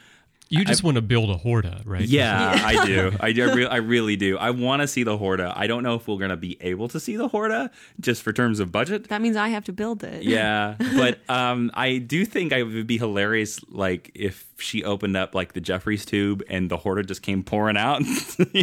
[0.48, 2.02] You just want to build a Horta, right?
[2.02, 3.12] yeah, I do.
[3.20, 3.48] I do.
[3.50, 4.36] I, re- I really do.
[4.36, 5.52] I want to see the Horta.
[5.54, 8.58] I don't know if we're gonna be able to see the Horta just for terms
[8.58, 9.08] of budget.
[9.10, 10.24] That means I have to build it.
[10.24, 15.34] Yeah, but um, I do think it would be hilarious, like if she opened up
[15.36, 18.02] like the Jefferies tube and the Horta just came pouring out.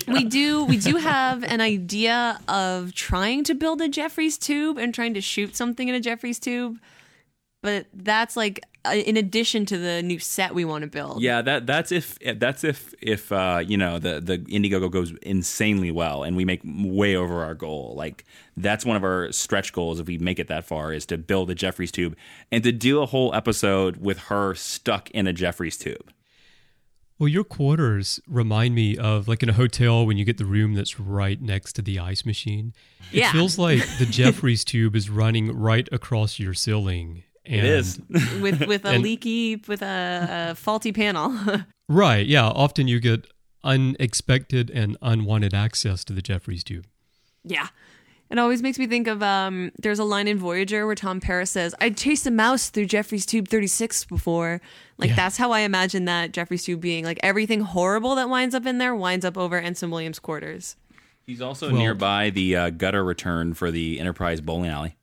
[0.07, 4.93] We do we do have an idea of trying to build a Jefferies tube and
[4.93, 6.79] trying to shoot something in a Jefferies tube.
[7.63, 8.63] But that's like
[8.95, 11.21] in addition to the new set we want to build.
[11.21, 15.91] Yeah, that that's if that's if if uh, you know the the Indiegogo goes insanely
[15.91, 17.93] well and we make way over our goal.
[17.95, 21.17] Like that's one of our stretch goals if we make it that far is to
[21.17, 22.15] build a Jefferies tube
[22.51, 26.11] and to do a whole episode with her stuck in a Jefferies tube.
[27.19, 30.75] Well, your quarters remind me of like in a hotel when you get the room
[30.75, 32.73] that's right next to the ice machine.
[33.11, 33.31] It Yeah.
[33.31, 37.23] feels like the Jefferies tube is running right across your ceiling.
[37.47, 37.99] And It is.
[38.41, 41.37] with with a And- leaky with a, a faulty panel.
[41.89, 42.27] Right.
[42.27, 42.47] Yeah.
[42.49, 43.27] Often you get
[43.63, 46.85] unexpected and unwanted access to the Jefferies tube.
[47.43, 47.67] yeah.
[48.29, 51.49] It always makes me think of um there's a line in Voyager where Tom Paris
[51.51, 54.59] says, I chased a mouse through Jeffrey's tube 36 before.
[54.97, 55.15] Like Yeah.
[55.15, 57.05] that's how I imagine that Jeffrey's tube being.
[57.05, 60.75] Like everything horrible that winds up in there winds up over Ensign Williams' quarters.
[61.25, 64.97] He's also Well- nearby the uh, gutter return for the Enterprise bowling alley.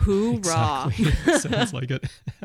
[0.00, 0.86] Hoorah.
[0.88, 1.32] Exactly.
[1.38, 2.04] Sounds like it.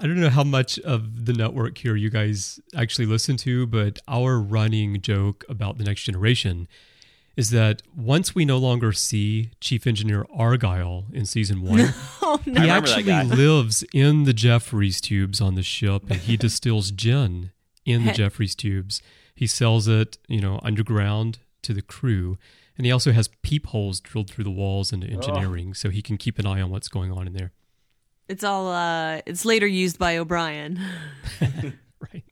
[0.00, 3.98] I don't know how much of the network here you guys actually listen to, but
[4.06, 6.68] our running joke about the next generation
[7.36, 12.60] is that once we no longer see Chief Engineer Argyle in season one, Oh no.
[12.62, 17.50] He actually lives in the Jefferies tubes on the ship and he distills gin
[17.84, 19.02] in the Jefferies tubes.
[19.34, 22.38] He sells it, you know, underground to the crew.
[22.78, 26.38] And he also has peepholes drilled through the walls into engineering so he can keep
[26.38, 27.52] an eye on what's going on in there.
[28.28, 30.80] It's all uh it's later used by O'Brien.
[32.00, 32.24] Right.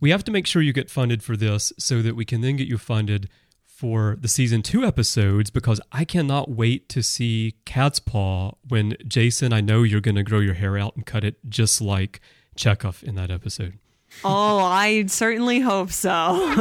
[0.00, 2.56] We have to make sure you get funded for this so that we can then
[2.56, 3.28] get you funded
[3.64, 9.52] for the season two episodes because I cannot wait to see Cat's Paw when Jason,
[9.52, 12.20] I know you're going to grow your hair out and cut it just like
[12.56, 13.78] Chekov in that episode.
[14.24, 16.10] Oh, I certainly hope so.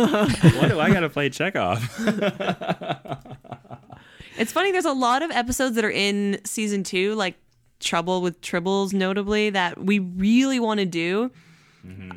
[0.60, 1.82] what do I got to play Chekov?
[4.38, 7.36] it's funny, there's a lot of episodes that are in season two, like
[7.80, 11.32] Trouble with Tribbles, notably, that we really want to do.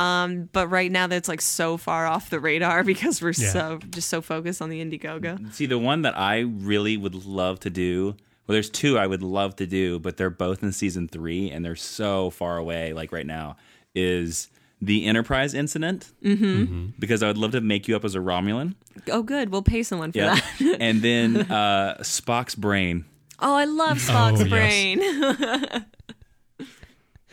[0.00, 3.50] Um, but right now that's like so far off the radar because we're Yeah.
[3.52, 5.52] so just so focused on the Indiegogo.
[5.54, 8.16] See, the one that I really would love to do.
[8.48, 11.64] Well, there's two I would love to do, but they're both in season three, and
[11.64, 12.92] they're so far away.
[12.92, 13.58] Like right now,
[13.94, 14.48] is
[14.80, 16.12] the Enterprise incident?
[16.24, 16.90] Mm-hmm.
[16.98, 18.74] Because I would love to make you up as a Romulan.
[19.10, 19.50] Oh, good.
[19.50, 20.76] We'll pay someone for Yeah, that.
[20.80, 23.04] and then uh, Spock's brain.
[23.38, 24.48] Oh, I love Spock's Oh, yes.
[24.48, 25.84] brain.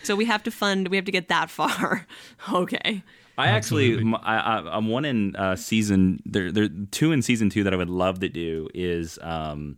[0.03, 0.87] so we have to fund.
[0.89, 2.05] We have to get that far.
[2.53, 3.03] okay.
[3.39, 4.13] I actually, Absolutely.
[4.13, 6.21] m- I, I, am one in uh, season.
[6.25, 9.77] There, there, two in season two that I would love to do is um,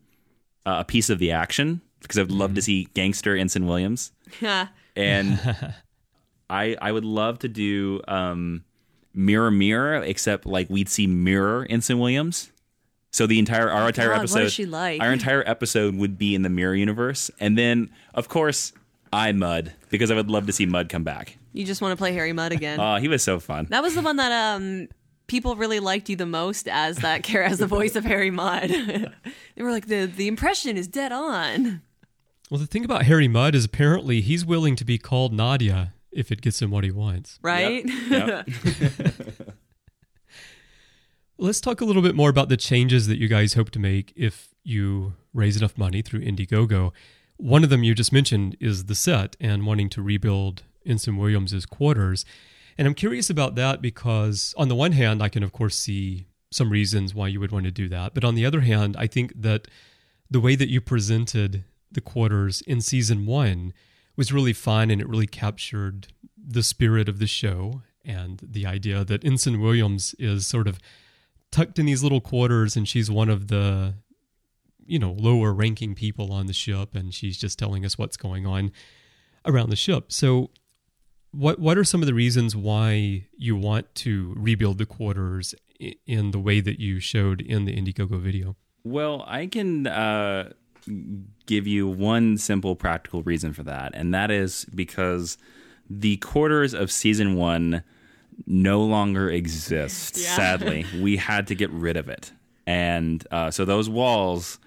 [0.66, 4.68] a piece of the action because I'd love to see gangster Ensign Williams, Yeah.
[4.96, 5.38] and
[6.50, 8.64] I, I would love to do um,
[9.14, 12.52] mirror mirror, except like we'd see mirror in Ensign Williams.
[13.12, 15.02] So the entire our entire God, episode, is she like?
[15.02, 18.72] our entire episode would be in the mirror universe, and then of course
[19.12, 21.38] I Mudd because I would love to see Mudd come back.
[21.52, 22.80] You just want to play Harry Mudd again.
[22.82, 23.68] Oh, he was so fun.
[23.72, 24.90] that was the one that um
[25.26, 28.70] people really liked you the most as that char- as the voice of Harry Mudd.
[29.56, 31.82] they were like the the impression is dead on.
[32.52, 36.32] Well, the thing about Harry Mudd is apparently he's willing to be called Nadia if
[36.32, 37.40] it gets him what he wants.
[37.42, 37.86] Right?
[37.86, 38.50] Yep.
[41.38, 44.12] Let's talk a little bit more about the changes that you guys hope to make
[44.16, 46.92] if you raise enough money through Indiegogo.
[47.38, 51.66] One of them you just mentioned is the set and wanting to rebuild Ensign Williams's
[51.66, 52.26] quarters.
[52.78, 56.28] And I'm curious about that because, on the one hand, I can, of course, see
[56.52, 58.14] some reasons why you would want to do that.
[58.14, 59.68] But on the other hand, I think that
[60.30, 63.74] the way that you presented the quarters in season one
[64.20, 69.06] was really fun and it really captured the spirit of the show and the idea
[69.06, 70.78] that Ensign Williams is sort of
[71.52, 73.94] tucked in these little quarters and she's one of the
[74.86, 78.46] you know lower ranking people on the ship and she's just telling us what's going
[78.46, 78.74] on
[79.46, 80.12] around the ship.
[80.12, 80.50] So
[81.32, 85.56] what what are some of the reasons why you want to rebuild the quarters
[86.06, 88.58] in the way that you showed in the Indiegogo video?
[88.84, 90.52] Well, I can uh,
[91.46, 95.38] give you one simple practical reason for that, and that is because
[95.90, 97.84] the quarters of season one
[98.46, 100.18] no longer exist.
[100.18, 100.36] Yeah.
[100.36, 102.32] Sadly, we had to get rid of it,
[102.66, 104.60] and uh, so those walls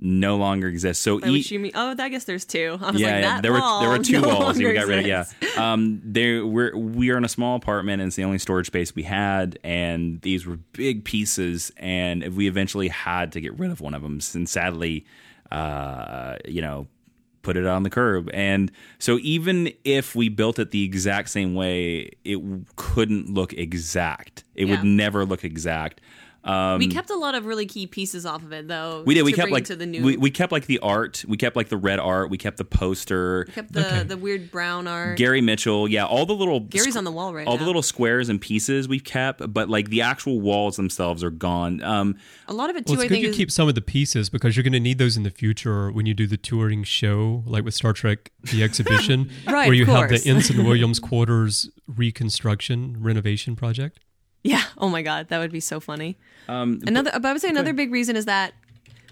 [0.00, 1.02] no longer exist.
[1.02, 1.72] So each you mean?
[1.74, 2.78] Oh, I guess there's two.
[2.80, 4.86] I was yeah, like, yeah, that there were there were two no walls we got
[4.86, 5.06] rid of.
[5.06, 8.66] Yeah, um, there we're we are in a small apartment and it's the only storage
[8.66, 13.70] space we had, and these were big pieces, and we eventually had to get rid
[13.70, 15.04] of one of them, and sadly,
[15.50, 16.86] uh, you know.
[17.42, 21.54] Put it on the curb, and so even if we built it the exact same
[21.54, 22.38] way, it
[22.76, 24.44] couldn't look exact.
[24.54, 24.72] It Yeah.
[24.76, 26.02] would never look exact.
[26.42, 29.02] Um, we kept a lot of really key pieces off of it, though.
[29.06, 29.24] we did.
[29.24, 30.02] We to kept like to the new.
[30.02, 31.22] we, we kept like the art.
[31.28, 32.30] We kept like the red art.
[32.30, 33.44] We kept the poster.
[33.48, 34.02] We kept the Okay.
[34.04, 35.18] the weird brown art.
[35.18, 37.60] Gary Mitchell, yeah, all the little Gary's on the wall right all now.
[37.60, 41.82] the little squares and pieces we've kept, but like the actual walls themselves are gone.
[41.82, 42.16] Um,
[42.48, 42.92] a lot of it too.
[42.94, 44.72] well I it's good think you is, keep some of the pieces because you're going
[44.72, 47.92] to need those in the future when you do the touring show like with Star
[47.92, 54.00] Trek the exhibition Right, where you of have the Ensign Williams quarters reconstruction renovation project
[54.42, 54.62] Yeah.
[54.78, 56.16] Oh my god, that would be so funny.
[56.48, 58.54] um, Another, but I would say another big reason is that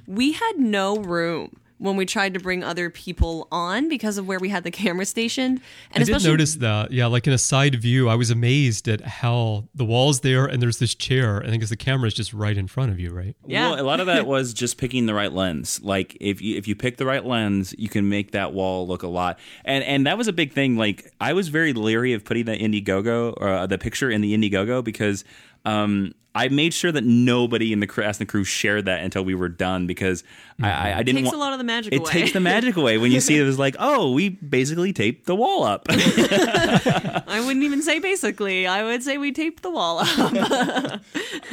[0.06, 4.38] we had no room when we tried to bring other people on because of where
[4.38, 5.60] we had the camera stationed,
[5.92, 6.92] and I did especially notice that.
[6.92, 10.60] Yeah, like in a side view, I was amazed at how the wall's there and
[10.60, 13.36] there's this chair, and because the camera is just right in front of you, right?
[13.46, 13.70] Yeah.
[13.70, 15.80] Well, a lot of that was just picking the right lens.
[15.82, 19.02] Like if you if you pick the right lens, you can make that wall look
[19.02, 19.38] a lot.
[19.64, 20.76] And and that was a big thing.
[20.76, 24.36] Like I was very leery of putting the Indiegogo or uh, the picture in the
[24.36, 25.24] Indiegogo because
[25.64, 29.34] um, I made sure that nobody in the cast and crew shared that until we
[29.34, 30.22] were done because
[30.62, 32.10] I, I, I didn't takes want a lot of the magic it away.
[32.12, 35.34] takes the magic away when you see it was like, oh, we basically taped the
[35.34, 35.86] wall up.
[35.90, 38.68] I wouldn't even say basically.
[38.68, 41.02] I would say we taped the wall up.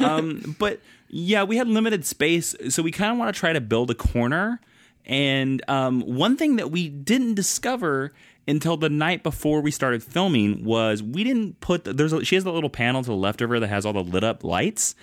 [0.00, 3.60] um, but yeah, we had limited space, so we kind of want to try to
[3.60, 4.60] build a corner.
[5.04, 8.12] And um, one thing that we didn't discover
[8.48, 12.34] until the night before we started filming was we didn't put the, there's a, she
[12.36, 14.44] has a little panel to the left of her that has all the lit up
[14.44, 14.94] lights,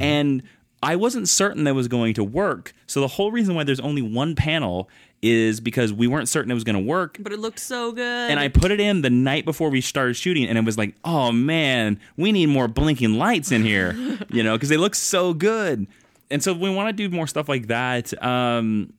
[0.00, 0.42] and
[0.82, 2.72] I wasn't certain that was going to work.
[2.86, 4.88] So the whole reason why there's only one panel
[5.22, 7.18] is because we weren't certain it was going to work.
[7.20, 8.30] but it looked so good.
[8.30, 10.94] And I put it in the night before we started shooting, and it was like,
[11.04, 13.92] oh man, we need more blinking lights in here,
[14.30, 15.86] you know, because they look so good.
[16.30, 18.14] And so we want to do more stuff like that.
[18.22, 18.92] Um,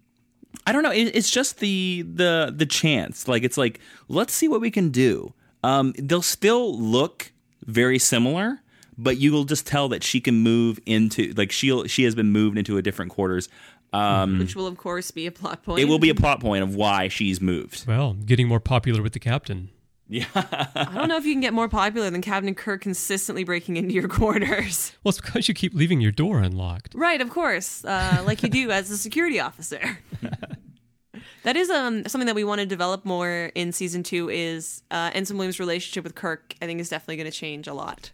[0.65, 0.91] I don't know.
[0.91, 3.27] It, it's just the the the chance.
[3.27, 5.33] Like it's like let's see what we can do.
[5.63, 7.31] Um, they'll still look
[7.65, 8.61] very similar,
[8.97, 12.31] but you will just tell that she can move into like she'll she has been
[12.31, 13.49] moved into a different quarters.
[13.93, 15.81] Um, Which will, of course, be a plot point.
[15.81, 17.85] It will be a plot point of why she's moved.
[17.85, 19.69] Well, getting more popular with the captain.
[20.13, 23.93] I don't know if you can get more popular than Captain Kirk consistently breaking into
[23.93, 24.91] your quarters.
[25.03, 26.93] Well, it's because you keep leaving your door unlocked.
[26.95, 29.99] Right, of course, uh, like you do as a security officer.
[31.43, 34.29] that is um, something that we want to develop more in season two.
[34.29, 36.55] Is uh, Ensign Williams' relationship with Kirk?
[36.61, 38.11] I think is definitely going to change a lot.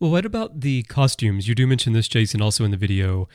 [0.00, 1.48] Well, what about the costumes?
[1.48, 3.28] You do mention this, Jason, also in the video.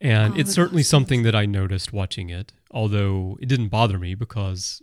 [0.00, 0.88] And Oh, it's certainly costumes.
[0.88, 4.82] something that I noticed watching it, although it didn't bother me because,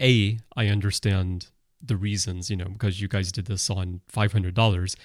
[0.00, 1.48] A, I understand
[1.88, 4.96] the reasons, you know, because you guys did this on $500,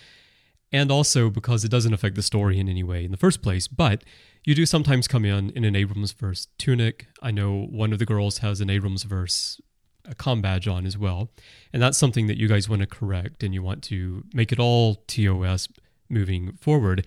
[0.71, 3.67] and also because it doesn't affect the story in any way in the first place.
[3.67, 4.03] But
[4.43, 7.07] you do sometimes come in in an Abrams verse tunic.
[7.21, 9.59] I know one of the girls has an Abrams verse
[10.05, 11.29] a com badge on as well.
[11.71, 14.59] And that's something that you guys want to correct and you want to make it
[14.59, 15.67] all TOS
[16.09, 17.05] moving forward.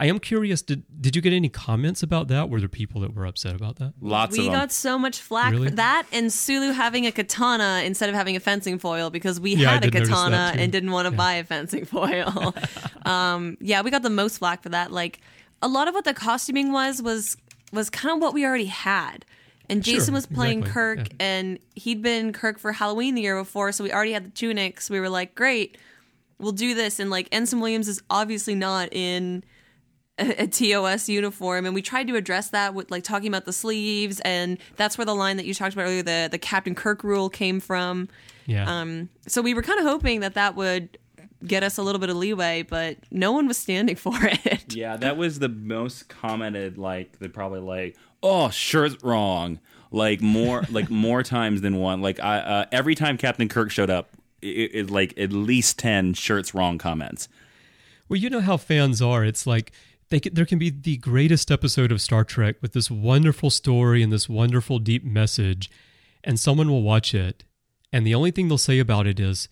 [0.00, 2.48] I am curious, did did you get any comments about that?
[2.48, 3.92] Were there people that were upset about that?
[4.00, 4.60] Lots we of them.
[4.62, 5.68] got so much flack Really?
[5.68, 9.54] for that, and Sulu having a katana instead of having a fencing foil because we
[9.54, 12.54] Yeah, had a did notice that katana and didn't want to buy a fencing foil.
[13.04, 14.90] um, yeah, we got the most flack for that.
[14.90, 15.20] Like
[15.60, 17.36] a lot of what the costuming was was
[17.72, 19.24] was kind of what we already had.
[19.68, 21.16] And Jason Sure, was playing exactly, Kirk, yeah.
[21.20, 24.90] and he'd been Kirk for Halloween the year before, so we already had the tunics.
[24.90, 25.78] We were like, great,
[26.38, 26.98] we'll do this.
[26.98, 29.44] And like Ensign Williams is obviously not in
[30.20, 33.52] a, a TOS uniform, and we tried to address that with like talking about the
[33.52, 37.02] sleeves, and that's where the line that you talked about earlier, the the Captain Kirk
[37.02, 38.08] rule, came from.
[38.46, 38.80] Yeah.
[38.80, 40.98] Um, so we were kind of hoping that that would
[41.44, 44.74] get us a little bit of leeway, but no one was standing for it.
[44.74, 46.78] Yeah, that was the most commented.
[46.78, 49.60] Like they probably like, oh, shirt's wrong.
[49.90, 52.00] Like more, like more times than one.
[52.00, 54.10] Like I, uh, every time Captain Kirk showed up,
[54.42, 57.28] it, it like at least ten shirts wrong comments.
[58.08, 59.24] Well, you know how fans are.
[59.24, 62.90] It's like they can, there can be the greatest episode of Star Trek with this
[62.90, 65.70] wonderful story and this wonderful deep message,
[66.24, 67.44] and someone will watch it,
[67.92, 69.48] and the only thing they'll say about it is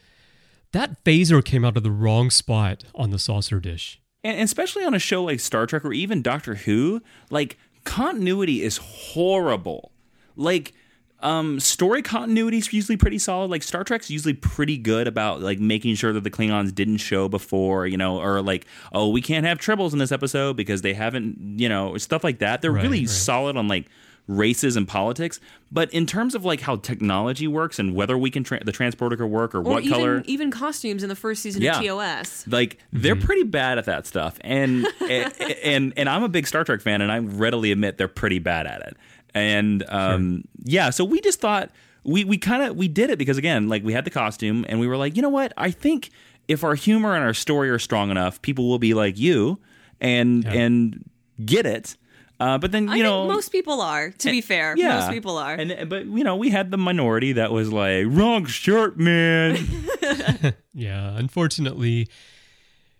[0.72, 4.00] that phaser came out of the wrong spot on the saucer dish.
[4.24, 8.62] and and especially on a show like Star Trek or even Doctor Who, like continuity
[8.62, 9.92] is horrible.
[10.36, 10.74] Like
[11.20, 13.50] um story continuity is usually pretty solid.
[13.50, 17.28] Like Star Trek's usually pretty good about like making sure that the Klingons didn't show
[17.28, 20.94] before, you know, or like oh we can't have tribbles in this episode because they
[20.94, 22.62] haven't, you know, stuff like that.
[22.62, 23.08] They're Right, really right.
[23.08, 23.86] solid on like
[24.28, 25.40] races and politics,
[25.72, 29.16] but in terms of like how technology works and whether we can tra- the transporter
[29.16, 31.78] can work or, Or what even color even costumes in the first season Yeah.
[31.78, 32.46] of TOS.
[32.46, 33.24] like they're Mm-hmm.
[33.24, 35.32] pretty bad at that stuff and, and
[35.64, 38.66] and and i'm a big star trek fan and i readily admit they're pretty bad
[38.66, 38.96] at it
[39.38, 41.70] and um yeah so we just thought
[42.04, 44.78] we we kind of we did it because again like we had the costume and
[44.80, 46.10] we were like you know what i think
[46.48, 49.58] if our humor and our story are strong enough people will be like you
[50.00, 50.52] and Yeah.
[50.52, 51.10] and
[51.44, 51.96] get it
[52.40, 54.10] uh, but then you I know think most people are.
[54.12, 55.54] To be fair, yeah, most people are.
[55.56, 59.58] and but you know we had the minority that was like wrong shirt man
[60.72, 62.06] Yeah, unfortunately,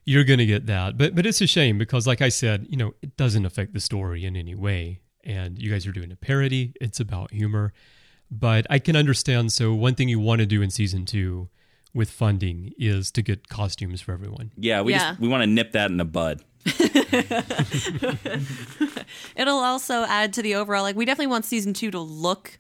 [0.05, 0.99] you're going to get that.
[0.99, 3.81] But but it's a shame because, like I said, you know, it doesn't affect the
[3.81, 4.99] story in any way.
[5.25, 6.73] And you guys are doing a parody.
[6.81, 7.73] It's about humor.
[8.31, 9.53] But I can understand.
[9.53, 11.49] So one thing you want to do in season two
[11.95, 14.53] with funding is to get costumes for everyone.
[14.57, 15.11] yeah we Yeah.
[15.11, 16.43] just we want to nip that in the bud
[19.37, 20.83] It'll also add to the overall.
[20.83, 22.59] Like we definitely want season two to look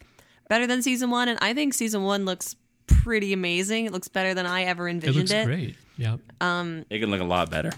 [0.49, 2.57] better than season one, and I think season one looks
[2.87, 3.87] pretty amazing.
[3.87, 5.45] It looks better than I ever It envisioned looks it.
[5.45, 5.77] great.
[5.97, 6.17] Yeah.
[6.41, 7.71] Um, it can look a lot better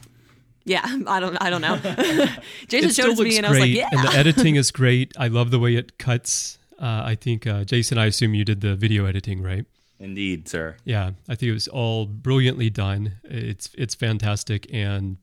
[0.64, 1.36] Yeah, I don't.
[1.40, 1.76] I don't know.
[2.68, 4.70] Jason it showed it to me, and I was like, "Yeah." and the editing is
[4.80, 5.12] great.
[5.18, 6.58] I love the way it cuts.
[6.78, 9.66] Uh, I think uh, Jason, I assume you did the video editing, right?
[9.98, 10.76] Indeed, sir.
[10.84, 13.18] Yeah, I think it was all brilliantly done.
[13.24, 15.18] It's it's fantastic, and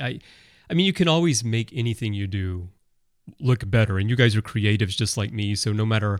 [0.00, 0.18] I,
[0.68, 2.68] I mean, you can always make anything you do
[3.40, 3.98] look better.
[3.98, 6.18] And you guys are creatives just like me, so no matter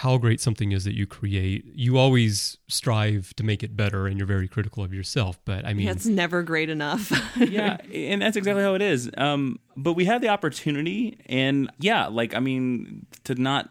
[0.00, 4.18] how great something is that you create, you always strive to make it better, and
[4.18, 5.38] you're very critical of yourself.
[5.46, 7.10] But I mean, Yeah, it's never great enough.
[7.38, 9.10] yeah, and that's exactly how it is.
[9.16, 13.70] Um, but we have the opportunity, and yeah, like I mean, to not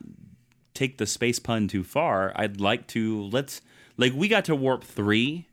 [0.73, 3.61] take the space pun too far, I'd like to let's
[3.97, 5.47] like we got to warp 3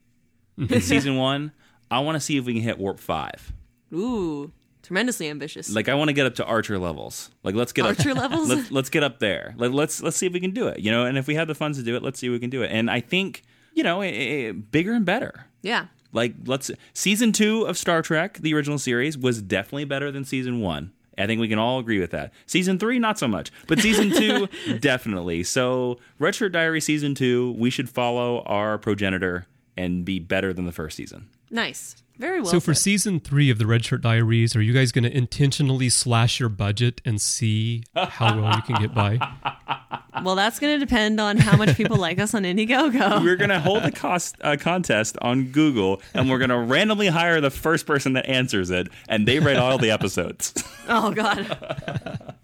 [0.56, 1.52] in season one.
[1.90, 3.52] I want to see if we can hit warp five.
[3.92, 4.52] Ooh,
[4.82, 5.74] tremendously ambitious.
[5.74, 7.30] Like I want to get up to Archer levels.
[7.42, 8.48] Like let's get Archer up, levels?
[8.50, 9.54] Let's let's get up there.
[9.56, 10.80] Like let's let's see if we can do it.
[10.80, 12.38] You know, and if we have the funds to do it, let's see if we
[12.38, 12.70] can do it.
[12.70, 13.42] And I think
[13.74, 15.46] you know, eh, eh, bigger and better.
[15.62, 20.24] yeah, Like let's season two of Star Trek, the original series, was definitely better than
[20.24, 20.92] season one.
[21.18, 22.32] I think we can all agree with that.
[22.46, 24.48] Season three, not so much, but season two,
[24.80, 25.42] definitely.
[25.42, 25.98] So,
[26.32, 30.96] Shirt Diary season two, we should follow our progenitor and be better than the first
[30.96, 31.28] season.
[31.50, 32.01] Nice.
[32.18, 32.50] Very well.
[32.50, 32.82] So for said.
[32.82, 36.48] season three of the Red Shirt Diaries, are you guys going to intentionally slash your
[36.48, 39.18] budget and see how well you can get by?
[40.24, 43.22] well, that's going to depend on how much people like us on Indiegogo.
[43.22, 47.50] We're gonna hold a cost uh, contest on Google, and we're gonna randomly hire the
[47.50, 50.52] first person that answers it, and they write all the episodes.
[50.88, 52.34] Oh God.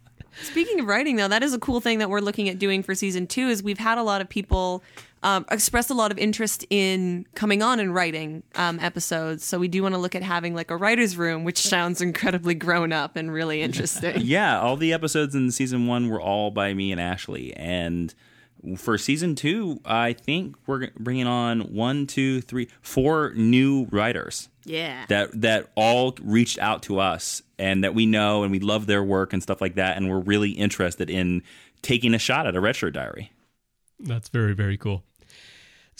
[0.45, 2.95] Speaking of writing, though, that is a cool thing that we're looking at doing for
[2.95, 3.49] season two.
[3.49, 4.85] Is we've had a lot of people
[5.23, 9.45] um, express a lot of interest in coming on and writing um, episodes.
[9.45, 12.55] So we do want to look at having like a writers' room, which sounds incredibly
[12.55, 14.21] grown up and really interesting.
[14.21, 18.15] yeah, all the episodes in season one were all by me and Ashley, and
[18.77, 24.49] for season two, I think we're bringing on one, two, three, four new writers.
[24.65, 25.05] yeah.
[25.09, 29.03] that that all reached out to us and that we know and we love their
[29.05, 31.43] work and stuff like that and we're really interested in
[31.83, 33.31] taking a shot at a red shirt diary
[34.01, 35.05] That's very, very cool.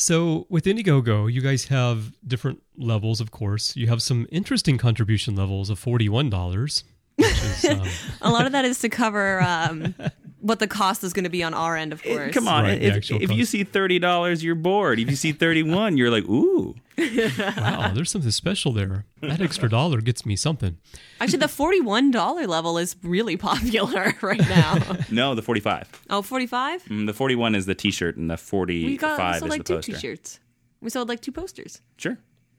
[0.01, 3.75] So with Indiegogo, you guys have different levels, of course.
[3.75, 6.85] You have some interesting contribution levels of $41,
[7.17, 7.89] which is, um,
[8.23, 9.97] a lot of that is to cover um,
[10.41, 12.33] what the cost is going to be on our end, of course.
[12.33, 16.11] come on Right, if, if you see $30 you're bored if you see 31 you're
[16.11, 19.05] like ooh wow, there's something special there.
[19.21, 20.79] That extra dollar gets me something.
[21.21, 24.79] Actually, the $41 level is really popular right now.
[25.11, 28.97] no the 45 oh, 45 Mm, the 41 is the t-shirt and the 45 We
[28.97, 30.41] got we is sold the like two t-shirts.
[30.81, 31.83] We sold like two posters.
[31.97, 32.19] sure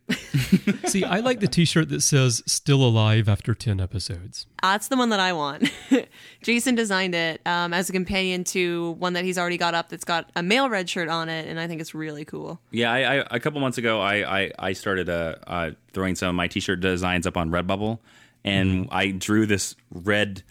[0.88, 5.10] See, I like the T-shirt that says "Still alive after ten episodes." That's the one
[5.10, 5.72] that I want.
[6.43, 10.03] Jason designed it um, as a companion to one that he's already got up that's
[10.03, 12.60] got a male red shirt on it, and I think it's really cool.
[12.72, 16.30] yeah I, I a couple months ago i i, I started uh, uh, throwing some
[16.30, 17.99] of my t-shirt designs up on redbubble
[18.43, 20.43] and i drew this red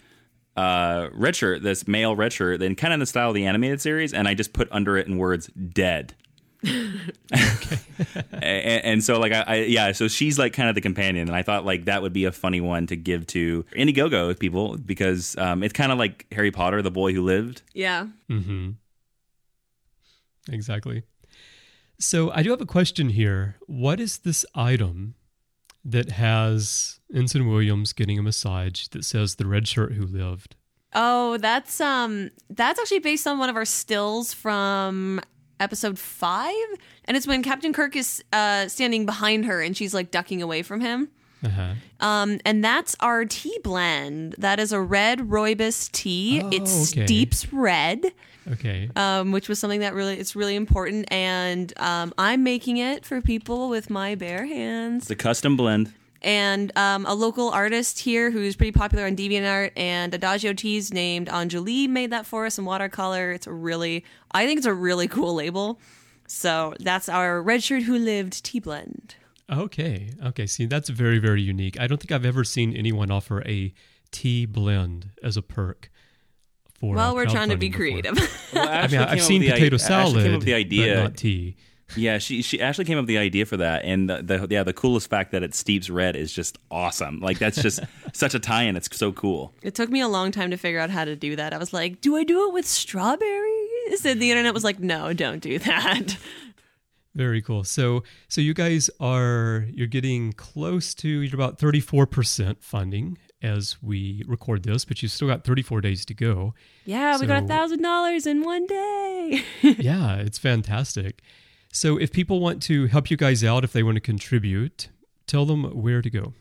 [0.57, 3.45] uh, red shirt, this male red shirt, then kind of in the style of the
[3.45, 6.15] animated series, and I just put under it in words "dead."
[6.63, 11.35] and, and so, like, I, I yeah, so she's like kind of the companion, and
[11.35, 15.37] I thought like that would be a funny one to give to Indiegogo people because
[15.37, 17.61] um, it's kind of like Harry Potter, the boy who lived.
[17.73, 18.07] Yeah.
[18.29, 18.71] Mm-hmm.
[20.51, 21.03] Exactly.
[21.99, 23.57] So I do have a question here.
[23.67, 25.15] What is this item
[25.85, 30.55] that has Ensign Williams getting a massage that says "the red shirt who lived"?
[30.93, 35.21] Oh, that's um that's actually based on one of our stills from
[35.59, 36.55] episode five,
[37.05, 40.61] and it's when Captain Kirk is uh, standing behind her and she's like ducking away
[40.63, 41.09] from him.
[41.43, 41.73] Uh-huh.
[42.01, 44.35] Um, and that's our tea blend.
[44.39, 46.41] That is a red rooibos tea.
[46.43, 46.65] Oh, it okay.
[47.05, 48.11] steeps red,
[48.51, 48.89] Okay.
[48.95, 51.07] um, which was something that really it's really important.
[51.11, 55.03] And um, I'm making it for people with my bare hands.
[55.03, 55.93] It's a custom blend.
[56.21, 61.27] And um, a local artist here who's pretty popular on DeviantArt and Adagio Teas named
[61.27, 63.31] Anjali made that for us in watercolor.
[63.31, 65.79] It's a really, I think it's a really cool label.
[66.27, 69.15] So that's our Red Shirt Who Lived tea blend.
[69.51, 70.11] Okay.
[70.25, 70.45] Okay.
[70.45, 71.79] See, that's very, very unique.
[71.79, 73.73] I don't think I've ever seen anyone offer a
[74.11, 75.89] tea blend as a perk.
[76.79, 77.79] For Well, we're trying to be before.
[77.87, 78.15] creative.
[78.53, 80.53] Well, I mean, I've seen with the potato i- Ashley salad, came up with the
[80.53, 80.95] idea.
[80.97, 81.55] but not tea.
[81.95, 84.63] Yeah, she she actually came up with the idea for that, and the, the yeah
[84.63, 87.19] the coolest fact that it steeps red is just awesome.
[87.19, 87.79] Like that's just
[88.13, 88.75] such a tie-in.
[88.75, 89.53] It's so cool.
[89.61, 91.53] it took me a long time to figure out how to do that.
[91.53, 94.05] I was like, do I do it with strawberries?
[94.05, 96.17] And the internet was like, no, don't do that.
[97.15, 97.63] Very cool.
[97.63, 104.23] So, so you guys are you're getting close to you're about 34% funding as we
[104.27, 106.53] record this, but you've still got 34 days to go.
[106.85, 109.43] Yeah, we got a thousand dollars in one day.
[109.61, 111.21] yeah, it's fantastic.
[111.71, 114.89] So, if people want to help you guys out, if they want to contribute,
[115.27, 116.33] tell them where to go.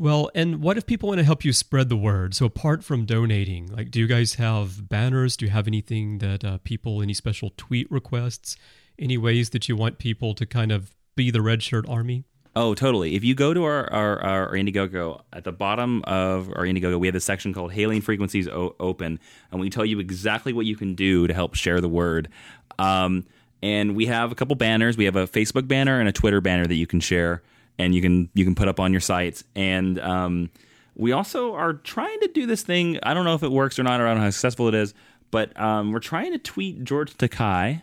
[0.00, 2.34] Well, and what if people want to help you spread the word?
[2.34, 5.36] So, apart from donating, like, do you guys have banners?
[5.36, 8.56] Do you have anything that uh, people, any special tweet requests,
[8.98, 12.24] any ways that you want people to kind of be the red shirt army?
[12.56, 13.14] Oh, totally.
[13.14, 17.06] If you go to our, our, our Indiegogo, at the bottom of our Indiegogo, we
[17.06, 19.20] have a section called Hailing Frequencies o- Open,
[19.52, 22.30] and we tell you exactly what you can do to help share the word.
[22.78, 23.26] Um,
[23.62, 24.96] and we have a couple banners.
[24.96, 27.42] We have a Facebook banner and a Twitter banner that you can share,
[27.80, 29.42] and you can you can put up on your sites.
[29.56, 30.50] And um,
[30.94, 32.98] we also are trying to do this thing.
[33.02, 34.74] I don't know if it works or not, or I don't know how successful it
[34.74, 34.94] is,
[35.30, 37.82] but um, we're trying to tweet George Takei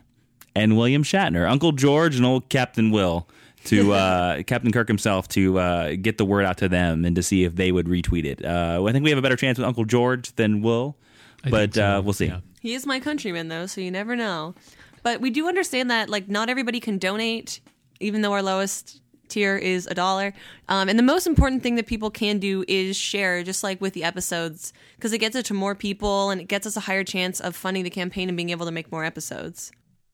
[0.55, 3.27] and William Shatner, Uncle George and old Captain Will,
[3.65, 7.23] to uh, Captain Kirk himself to uh, get the word out to them and to
[7.23, 8.45] see if they would retweet it.
[8.45, 10.95] Uh, I think we have a better chance with Uncle George than Will,
[11.43, 12.27] I but so, uh, we'll see.
[12.27, 12.41] yeah.
[12.59, 14.55] He is my countryman, though, so you never know.
[15.03, 17.61] But we do understand that, like, not everybody can donate,
[17.99, 20.33] even though our lowest tier is a dollar.
[20.69, 23.93] Um, and the most important thing that people can do is share, just like with
[23.93, 27.03] the episodes, because it gets it to more people and it gets us a higher
[27.03, 29.71] chance of funding the campaign and being able to make more episodes.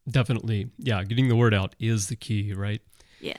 [0.10, 0.70] Definitely.
[0.78, 2.82] Yeah, getting the word out is the key, right?
[3.22, 3.38] Yeah.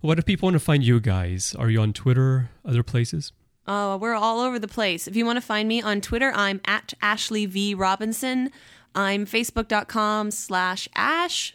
[0.00, 1.54] What if people want to find you guys?
[1.58, 3.32] Are you on Twitter, other places?
[3.66, 5.06] Oh, we're all over the place.
[5.06, 8.50] If you want to find me on Twitter, I'm at Ashley V Robinson.
[8.94, 11.54] I'm facebook.com slash Ash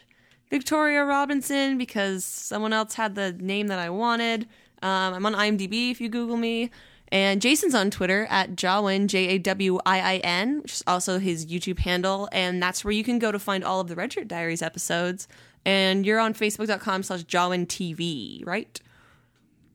[0.50, 4.42] Victoria Robinson because someone else had the name that I wanted.
[4.82, 6.70] Um, I'm on IMDb if you Google me.
[7.10, 11.18] And Jason's on Twitter at Jawiin, J A W I I N, which is also
[11.18, 12.28] his YouTube handle.
[12.32, 15.26] And that's where you can go to find all of the Red Shirt Diaries episodes.
[15.64, 18.78] And you're on facebook.com slash Jawiin TV, right?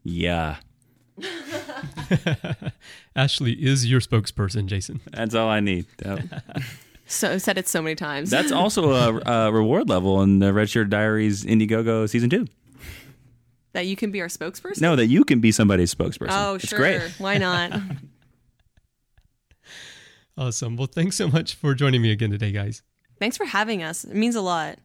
[0.03, 0.57] Yeah,
[3.15, 4.99] Ashley is your spokesperson, Jason.
[5.11, 5.85] that's all I need.
[5.99, 6.43] That-
[7.13, 8.29] So I've said it so many times.
[8.29, 12.47] that's also a, a reward level in the Red Shirt Diaries Indiegogo season two.
[13.73, 14.81] that you can be our spokesperson?
[14.81, 16.27] No, that you can be somebody's spokesperson.
[16.31, 16.79] Oh, it's sure.
[16.79, 17.01] great.
[17.17, 17.73] Why not?
[20.35, 20.77] Awesome.
[20.77, 22.81] Well, thanks so much for joining me again today, guys.
[23.19, 24.03] Thanks for having us.
[24.03, 24.79] It means a lot.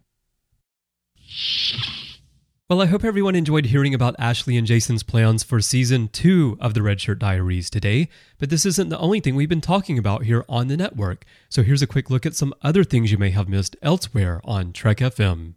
[2.71, 6.75] Well, I hope everyone enjoyed hearing about Ashley and Jason's plans for season two of
[6.75, 8.11] the Red Shirt Diaries today.
[8.39, 11.25] But this isn't the only thing we've been talking about here on the network.
[11.49, 14.75] So here's a quick look at some other things you may have missed elsewhere on
[14.75, 15.55] Trek FM.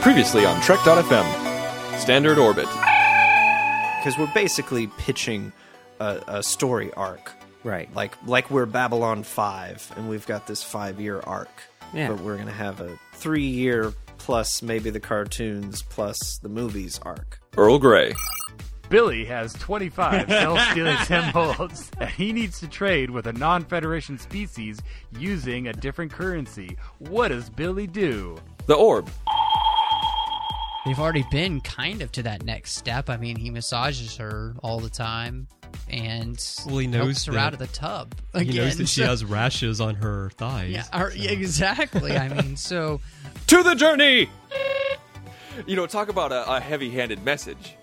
[0.00, 2.68] Previously on Trek.fm, Standard Orbit.
[2.68, 5.52] because we're basically pitching
[5.98, 7.32] a, a story arc,
[7.64, 7.92] Right.
[7.96, 11.50] like like we're Babylon Five, and we've got this five year arc.
[11.92, 12.08] Yeah.
[12.12, 13.92] But we're gonna have a three year
[14.30, 17.40] plus maybe the cartoons plus the movies arc.
[17.56, 18.14] Earl Grey.
[18.88, 24.78] Billy has 25 self-sealing stem bolts, and he needs to trade with a non-Federation species
[25.18, 26.78] using a different currency.
[27.00, 28.38] What does Billy do?
[28.66, 29.10] The Orb.
[30.86, 33.10] They've already been kind of to that next step.
[33.10, 35.48] I mean, he massages her all the time
[35.90, 38.14] and Well, he knows helps her that- out of the tub.
[38.34, 40.70] he knows that she has rashes on her thighs.
[40.70, 42.16] Yeah, or- yeah, exactly.
[42.16, 43.00] I mean, so
[43.48, 44.28] To the journey!
[45.66, 47.74] You know, talk about a, a heavy handed message.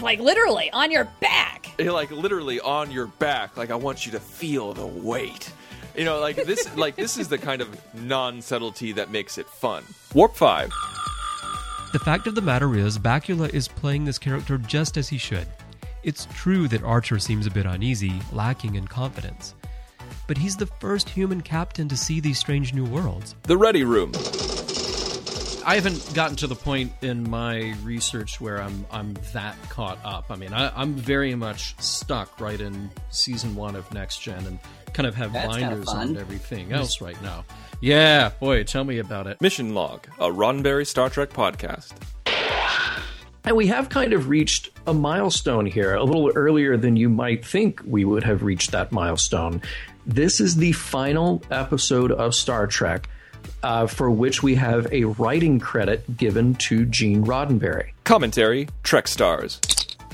[0.00, 1.68] like literally on your back.
[1.78, 3.56] Eh, Like literally on your back.
[3.56, 5.50] Like I want you to feel the weight.
[5.96, 9.48] You know, like this like this is the kind of non subtlety that makes it
[9.48, 9.84] fun.
[10.14, 10.70] Warp five.
[11.92, 15.46] The fact of the matter is, Bakula is playing this character just as he should.
[16.04, 19.54] It's true that Archer seems a bit uneasy, lacking in confidence.
[20.26, 23.34] But he's the first human captain to see these strange new worlds.
[23.44, 24.12] The ready room.
[25.66, 30.26] I haven't gotten to the point in my research where I'm I'm that caught up.
[30.28, 34.58] I mean, I, I'm very much stuck right in season one of Next Gen and
[34.92, 37.46] kind of have That's kinda blinders on everything else right now.
[37.80, 39.40] Yeah, boy, tell me about it.
[39.40, 41.92] Mission Log, a Roddenberry Star Trek podcast.
[43.44, 47.44] And we have kind of reached a milestone here, a little earlier than you might
[47.44, 49.60] think we would have reached that milestone.
[50.06, 53.08] This is the final episode of Star Trek
[53.62, 57.90] uh, for which we have a writing credit given to Gene Roddenberry.
[58.04, 59.60] Commentary Trek Stars.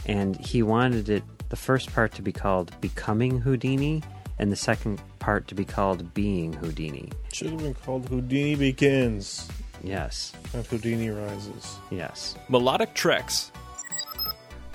[0.06, 4.02] And he wanted it the first part to be called Becoming Houdini
[4.40, 7.10] and the second part to be called Being Houdini.
[7.32, 9.48] Should have been called Houdini Begins,
[9.82, 10.32] Yes.
[10.54, 11.78] not Houdini Rises.
[11.90, 12.36] Yes.
[12.48, 13.50] Melodic Treks.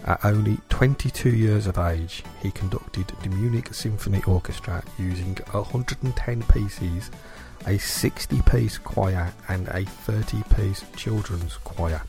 [0.05, 7.09] At only 22 years of age, he conducted the Munich Symphony Orchestra using 110 pieces,
[7.65, 12.03] a 60 piece choir, and a 30 piece children's choir.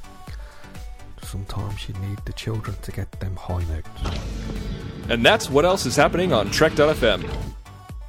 [1.23, 4.21] Sometimes you need the children to get them high notes.
[5.09, 7.56] And that's what else is happening on Trek.fm.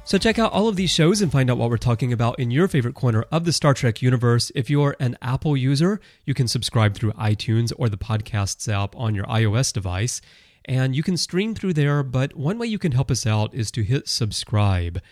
[0.08, 2.50] So check out all of these shows and find out what we're talking about in
[2.50, 4.50] your favorite corner of the Star Trek universe.
[4.54, 9.14] If you're an Apple user, you can subscribe through iTunes or the Podcasts app on
[9.14, 10.22] your iOS device.
[10.64, 13.70] And you can stream through there, but one way you can help us out is
[13.72, 15.02] to hit subscribe.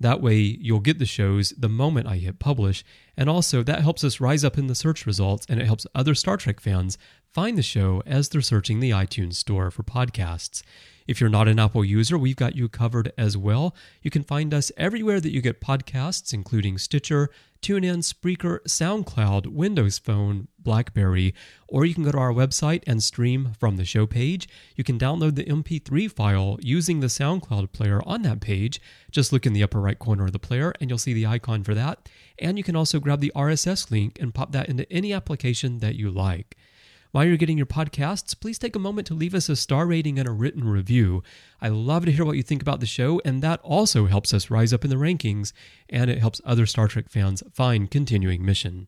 [0.00, 2.82] That way, you'll get the shows the moment I hit publish.
[3.14, 6.14] And also, that helps us rise up in the search results and it helps other
[6.14, 6.96] Star Trek fans
[7.30, 10.62] find the show as they're searching the iTunes store for podcasts.
[11.06, 13.74] If you're not an Apple user, we've got you covered as well.
[14.02, 17.30] You can find us everywhere that you get podcasts, including Stitcher,
[17.62, 21.34] TuneIn, Spreaker, SoundCloud, Windows Phone, Blackberry,
[21.68, 24.48] or you can go to our website and stream from the show page.
[24.74, 28.80] You can download the MP3 file using the SoundCloud player on that page.
[29.10, 31.64] Just look in the upper right corner of the player and you'll see the icon
[31.64, 32.08] for that.
[32.38, 35.94] And you can also grab the RSS link and pop that into any application that
[35.94, 36.56] you like.
[37.16, 40.18] While you're getting your podcasts, please take a moment to leave us a star rating
[40.18, 41.22] and a written review.
[41.62, 44.50] I love to hear what you think about the show, and that also helps us
[44.50, 45.54] rise up in the rankings,
[45.88, 48.86] and it helps other Star Trek fans find continuing mission.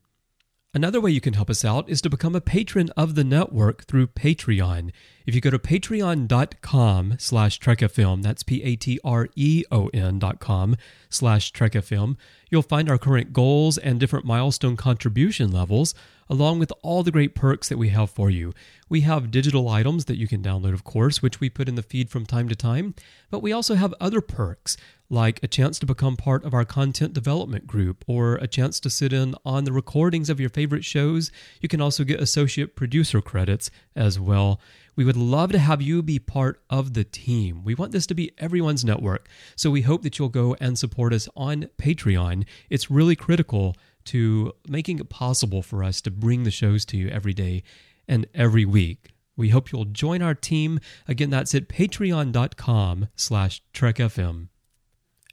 [0.75, 3.87] Another way you can help us out is to become a patron of the network
[3.87, 4.93] through Patreon.
[5.25, 10.77] If you go to patreon.com slash trekfm, that's P-A-T-R-E-O-N dot com
[11.09, 12.17] slash trekfm,
[12.51, 15.95] you'll find our current goals and different milestone contribution levels,
[16.29, 18.53] along with all the great perks that we have for you.
[18.89, 21.83] We have digital items that you can download, of course, which we put in the
[21.83, 22.95] feed from time to time,
[23.31, 24.77] but we also have other perks
[25.11, 28.91] like a chance to become part of our content development group or a chance to
[28.91, 31.31] sit in on the recordings of your favorite shows.
[31.61, 34.61] You can also get associate producer credits as well.
[34.97, 37.63] We would love to have you be part of the team.
[37.63, 41.13] We want this to be everyone's network, so we hope that you'll go and support
[41.13, 42.45] us on Patreon.
[42.69, 43.77] It's really critical
[44.09, 47.63] to making it possible for us to bring the shows to you every day
[48.07, 49.11] and every week.
[49.37, 50.81] We hope you'll join our team.
[51.07, 54.49] Again, that's at patreon.com slash trekfm.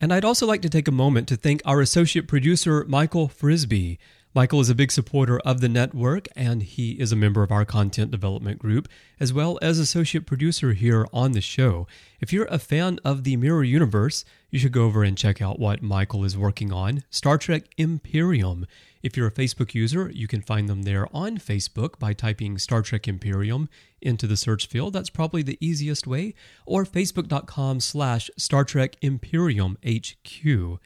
[0.02, 3.98] And I'd also like to take a moment to thank our associate producer, Michael Frisbee.
[4.36, 7.64] Michael is a big supporter of the network, and he is a member of our
[7.64, 11.88] content development group, as well as associate producer here on the show.
[12.20, 15.58] If you're a fan of the Mirror Universe, you should go over and check out
[15.58, 18.68] what Michael is working on Star Trek Imperium.
[19.02, 22.82] If you're a Facebook user, you can find them there on Facebook by typing Star
[22.82, 23.70] Trek Imperium
[24.02, 24.92] into the search field.
[24.92, 26.34] That's probably the easiest way.
[26.66, 30.82] Or facebook.com slash Star Trek Imperium HQ.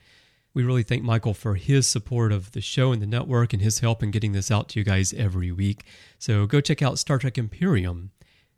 [0.53, 3.79] We really thank Michael for his support of the show and the network and his
[3.79, 5.83] help in getting this out to you guys every week.
[6.17, 8.11] So go check out Star Trek Imperium.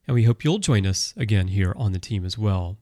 [0.08, 2.78] And we hope you'll join us again here on the team as well.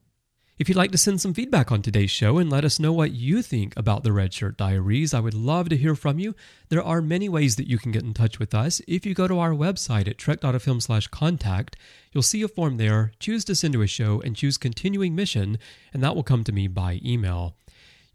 [0.60, 3.12] If you'd like to send some feedback on today's show and let us know what
[3.12, 6.34] you think about the Red Shirt Diaries, I would love to hear from you.
[6.68, 8.82] There are many ways that you can get in touch with us.
[8.86, 11.76] If you go to our website at trek.fm slash contact,
[12.12, 13.12] you'll see a form there.
[13.18, 15.58] Choose to send to a show and choose continuing mission,
[15.94, 17.56] and that will come to me by email.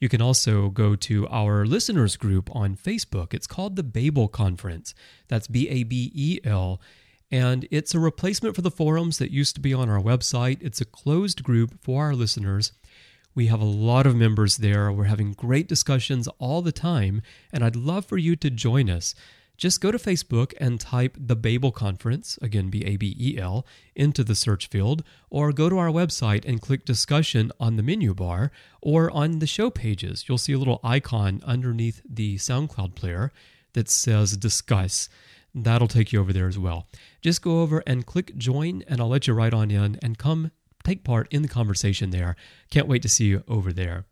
[0.05, 3.33] You can also go to our listeners group on Facebook.
[3.33, 4.93] It's called the Babel Conference.
[5.29, 6.79] That's B A B E L
[7.31, 10.59] and it's a replacement for the forums that used to be on our website.
[10.61, 12.71] It's a closed group for our listeners.
[13.33, 14.91] We have a lot of members there.
[14.91, 19.15] We're having great discussions all the time, and I'd love for you to join us.
[19.57, 23.65] Just go to Facebook and type the Babel Conference, again B A B E L,
[23.95, 28.13] into the search field, or go to our website and click discussion on the menu
[28.13, 28.51] bar
[28.81, 30.25] or on the show pages.
[30.27, 33.31] You'll see a little icon underneath the SoundCloud player
[33.73, 35.09] that says discuss.
[35.53, 36.87] That'll take you over there as well.
[37.21, 40.51] Just go over and click join, and I'll let you right on in and come
[40.83, 42.35] take part in the conversation there.
[42.69, 44.05] Can't wait to see you over there.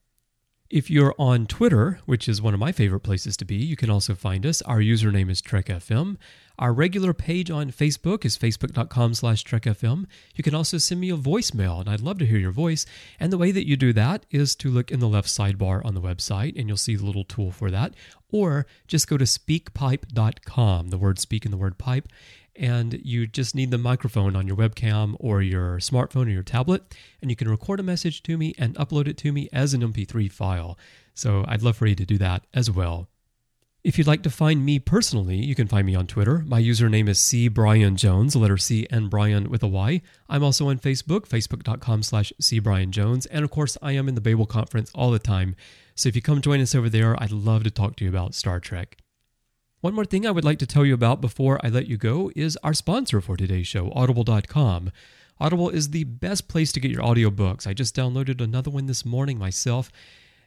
[0.73, 3.91] If you're on Twitter, which is one of my favorite places to be, you can
[3.91, 4.59] also find us.
[4.63, 6.17] Our username is TrekFM.
[6.57, 10.07] Our regular page on Facebook is facebook.com slash trekfm.
[10.33, 12.87] You can also send me a voicemail, and I'd love to hear your voice.
[13.19, 15.93] And the way that you do that is to look in the left sidebar on
[15.93, 17.93] the website, and you'll see the little tool for that.
[18.31, 22.07] Or just go to speakpipe.com, the word speak and the word pipe,
[22.55, 26.95] and you just need the microphone on your webcam or your smartphone or your tablet,
[27.21, 29.81] and you can record a message to me and upload it to me as an
[29.81, 30.77] MP3 file.
[31.13, 33.09] So I'd love for you to do that as well.
[33.83, 36.39] If you'd like to find me personally, you can find me on Twitter.
[36.47, 40.01] My username is C Brian Jones, letter C and Brian with a Y.
[40.29, 43.25] I'm also on Facebook, facebook.com slash C Brian Jones.
[43.25, 45.57] And of course, I am in the Babel Conference all the time.
[45.95, 48.33] So if you come join us over there, I'd love to talk to you about
[48.33, 49.02] Star Trek.
[49.83, 52.31] One more thing I would like to tell you about before I let you go
[52.37, 54.93] is our sponsor for today's show, Audible.com.
[55.41, 57.67] Audible is the best place to get your audiobooks.
[57.67, 59.91] I just downloaded another one this morning myself,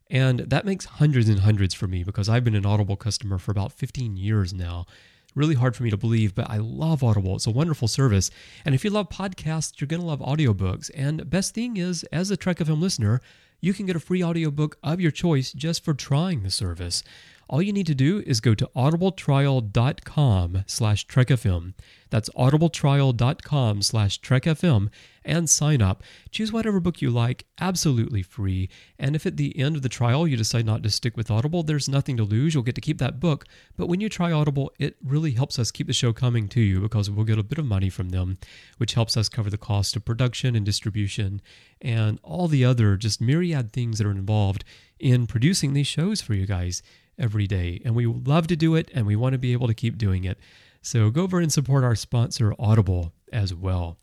[0.09, 3.51] and that makes hundreds and hundreds for me because I've been an Audible customer for
[3.51, 4.87] about 15 years now.
[5.35, 7.37] Really hard for me to believe, but I love Audible.
[7.37, 8.31] It's a wonderful service.
[8.65, 10.91] And if you love podcasts, you're going to love audiobooks.
[10.95, 13.21] And best thing is, as a Trek of FM listener,
[13.61, 17.03] you can get a free audiobook of your choice just for trying the service.
[17.49, 21.75] All you need to do is go to audibletrial.com slash trekfm.
[22.11, 24.91] That's audibletrial.com slash trekfm
[25.25, 26.03] and sign up.
[26.31, 28.69] Choose whatever book you like, absolutely free.
[28.99, 31.63] And if at the end of the trial you decide not to stick with Audible,
[31.63, 32.55] there's nothing to lose.
[32.55, 33.45] You'll get to keep that book.
[33.77, 36.81] But when you try Audible, it really helps us keep the show coming to you
[36.81, 38.39] because we'll get a bit of money from them,
[38.79, 41.41] which helps us cover the cost of production and distribution
[41.81, 44.65] and all the other just myriad things that are involved
[44.99, 46.83] in producing these shows for you guys
[47.19, 47.81] every day.
[47.85, 50.25] And we love to do it and we want to be able to keep doing
[50.25, 50.39] it.
[50.83, 53.99] So go over and support our sponsor, Audible, as well.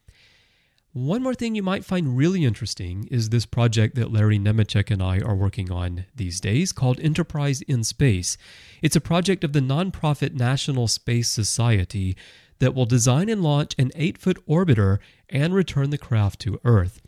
[0.96, 5.02] One more thing you might find really interesting is this project that Larry Nemecek and
[5.02, 8.38] I are working on these days called Enterprise in Space.
[8.84, 12.16] It's a project of the nonprofit National Space Society
[12.60, 15.00] that will design and launch an 8 foot orbiter
[15.30, 17.02] and return the craft to Earth.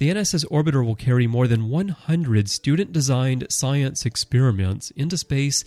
[0.00, 5.62] The NSS orbiter will carry more than 100 student designed science experiments into space.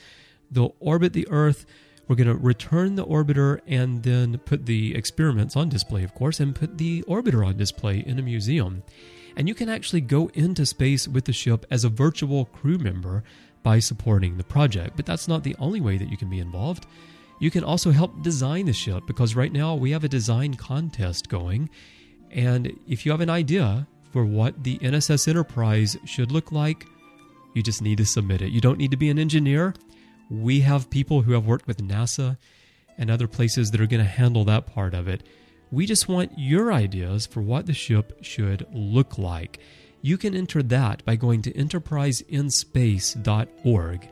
[0.49, 1.67] They'll orbit the Earth.
[2.07, 6.39] We're going to return the orbiter and then put the experiments on display, of course,
[6.39, 8.81] and put the orbiter on display in a museum.
[9.37, 13.23] And you can actually go into space with the ship as a virtual crew member
[13.61, 14.95] by supporting the project.
[14.95, 16.87] But that's not the only way that you can be involved.
[17.37, 21.29] You can also help design the ship because right now we have a design contest
[21.29, 21.69] going.
[22.31, 26.85] And if you have an idea for what the NSS Enterprise should look like,
[27.55, 28.51] you just need to submit it.
[28.51, 29.73] You don't need to be an engineer.
[30.29, 32.37] We have people who have worked with NASA
[32.97, 35.23] and other places that are going to handle that part of it.
[35.71, 39.59] We just want your ideas for what the ship should look like.
[40.03, 44.09] You can enter that by going to enterpriseinspace.org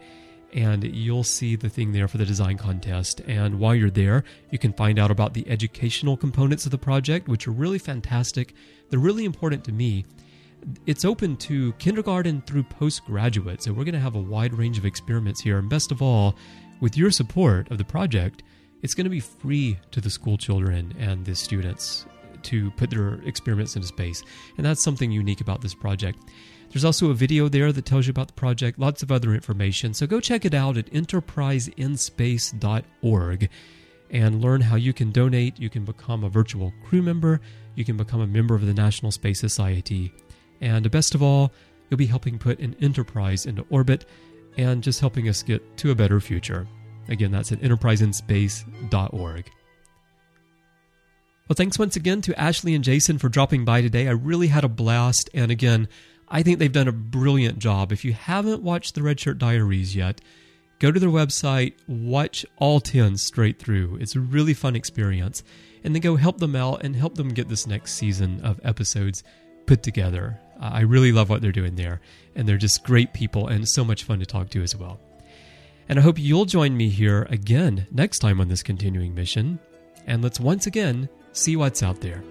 [0.54, 3.22] and you'll see the thing there for the design contest.
[3.28, 7.28] And while you're there, you can find out about the educational components of the project,
[7.28, 8.54] which are really fantastic.
[8.89, 10.06] They're really important to me.
[10.86, 14.86] It's open to kindergarten through postgraduate, so we're going to have a wide range of
[14.86, 15.58] experiments here.
[15.58, 16.36] And best of all,
[16.82, 18.43] with your support of the project,
[18.82, 22.06] it's going to be free to the school children and the students
[22.43, 24.24] to put their experiments into space.
[24.58, 26.20] And that's something unique about this project.
[26.72, 29.93] There's also a video there that tells you about the project, lots of other information.
[29.93, 33.49] So go check it out at enterpriseinspace.org
[34.09, 35.59] and learn how you can donate.
[35.59, 37.41] You can become a virtual crew member,
[37.76, 40.13] you can become a member of the National Space Society.
[40.61, 41.51] And best of all,
[41.89, 44.05] you'll be helping put an enterprise into orbit
[44.57, 46.67] and just helping us get to a better future.
[47.09, 49.51] Again, that's at enterpriseinspace.org.
[51.47, 54.07] Well, thanks once again to Ashley and Jason for dropping by today.
[54.07, 55.30] I really had a blast.
[55.34, 55.89] And again,
[56.34, 57.91] I think they've done a brilliant job.
[57.91, 60.21] If you haven't watched the Red Shirt Diaries yet,
[60.79, 63.97] go to their website, watch all 10 straight through.
[63.99, 65.43] It's a really fun experience.
[65.84, 69.25] And then go help them out and help them get this next season of episodes
[69.65, 70.39] put together.
[70.57, 71.99] I really love what they're doing there.
[72.36, 75.01] And they're just great people and so much fun to talk to as well.
[75.89, 79.59] And I hope you'll join me here again next time on this continuing mission.
[80.07, 82.23] And let's once again see what's out there.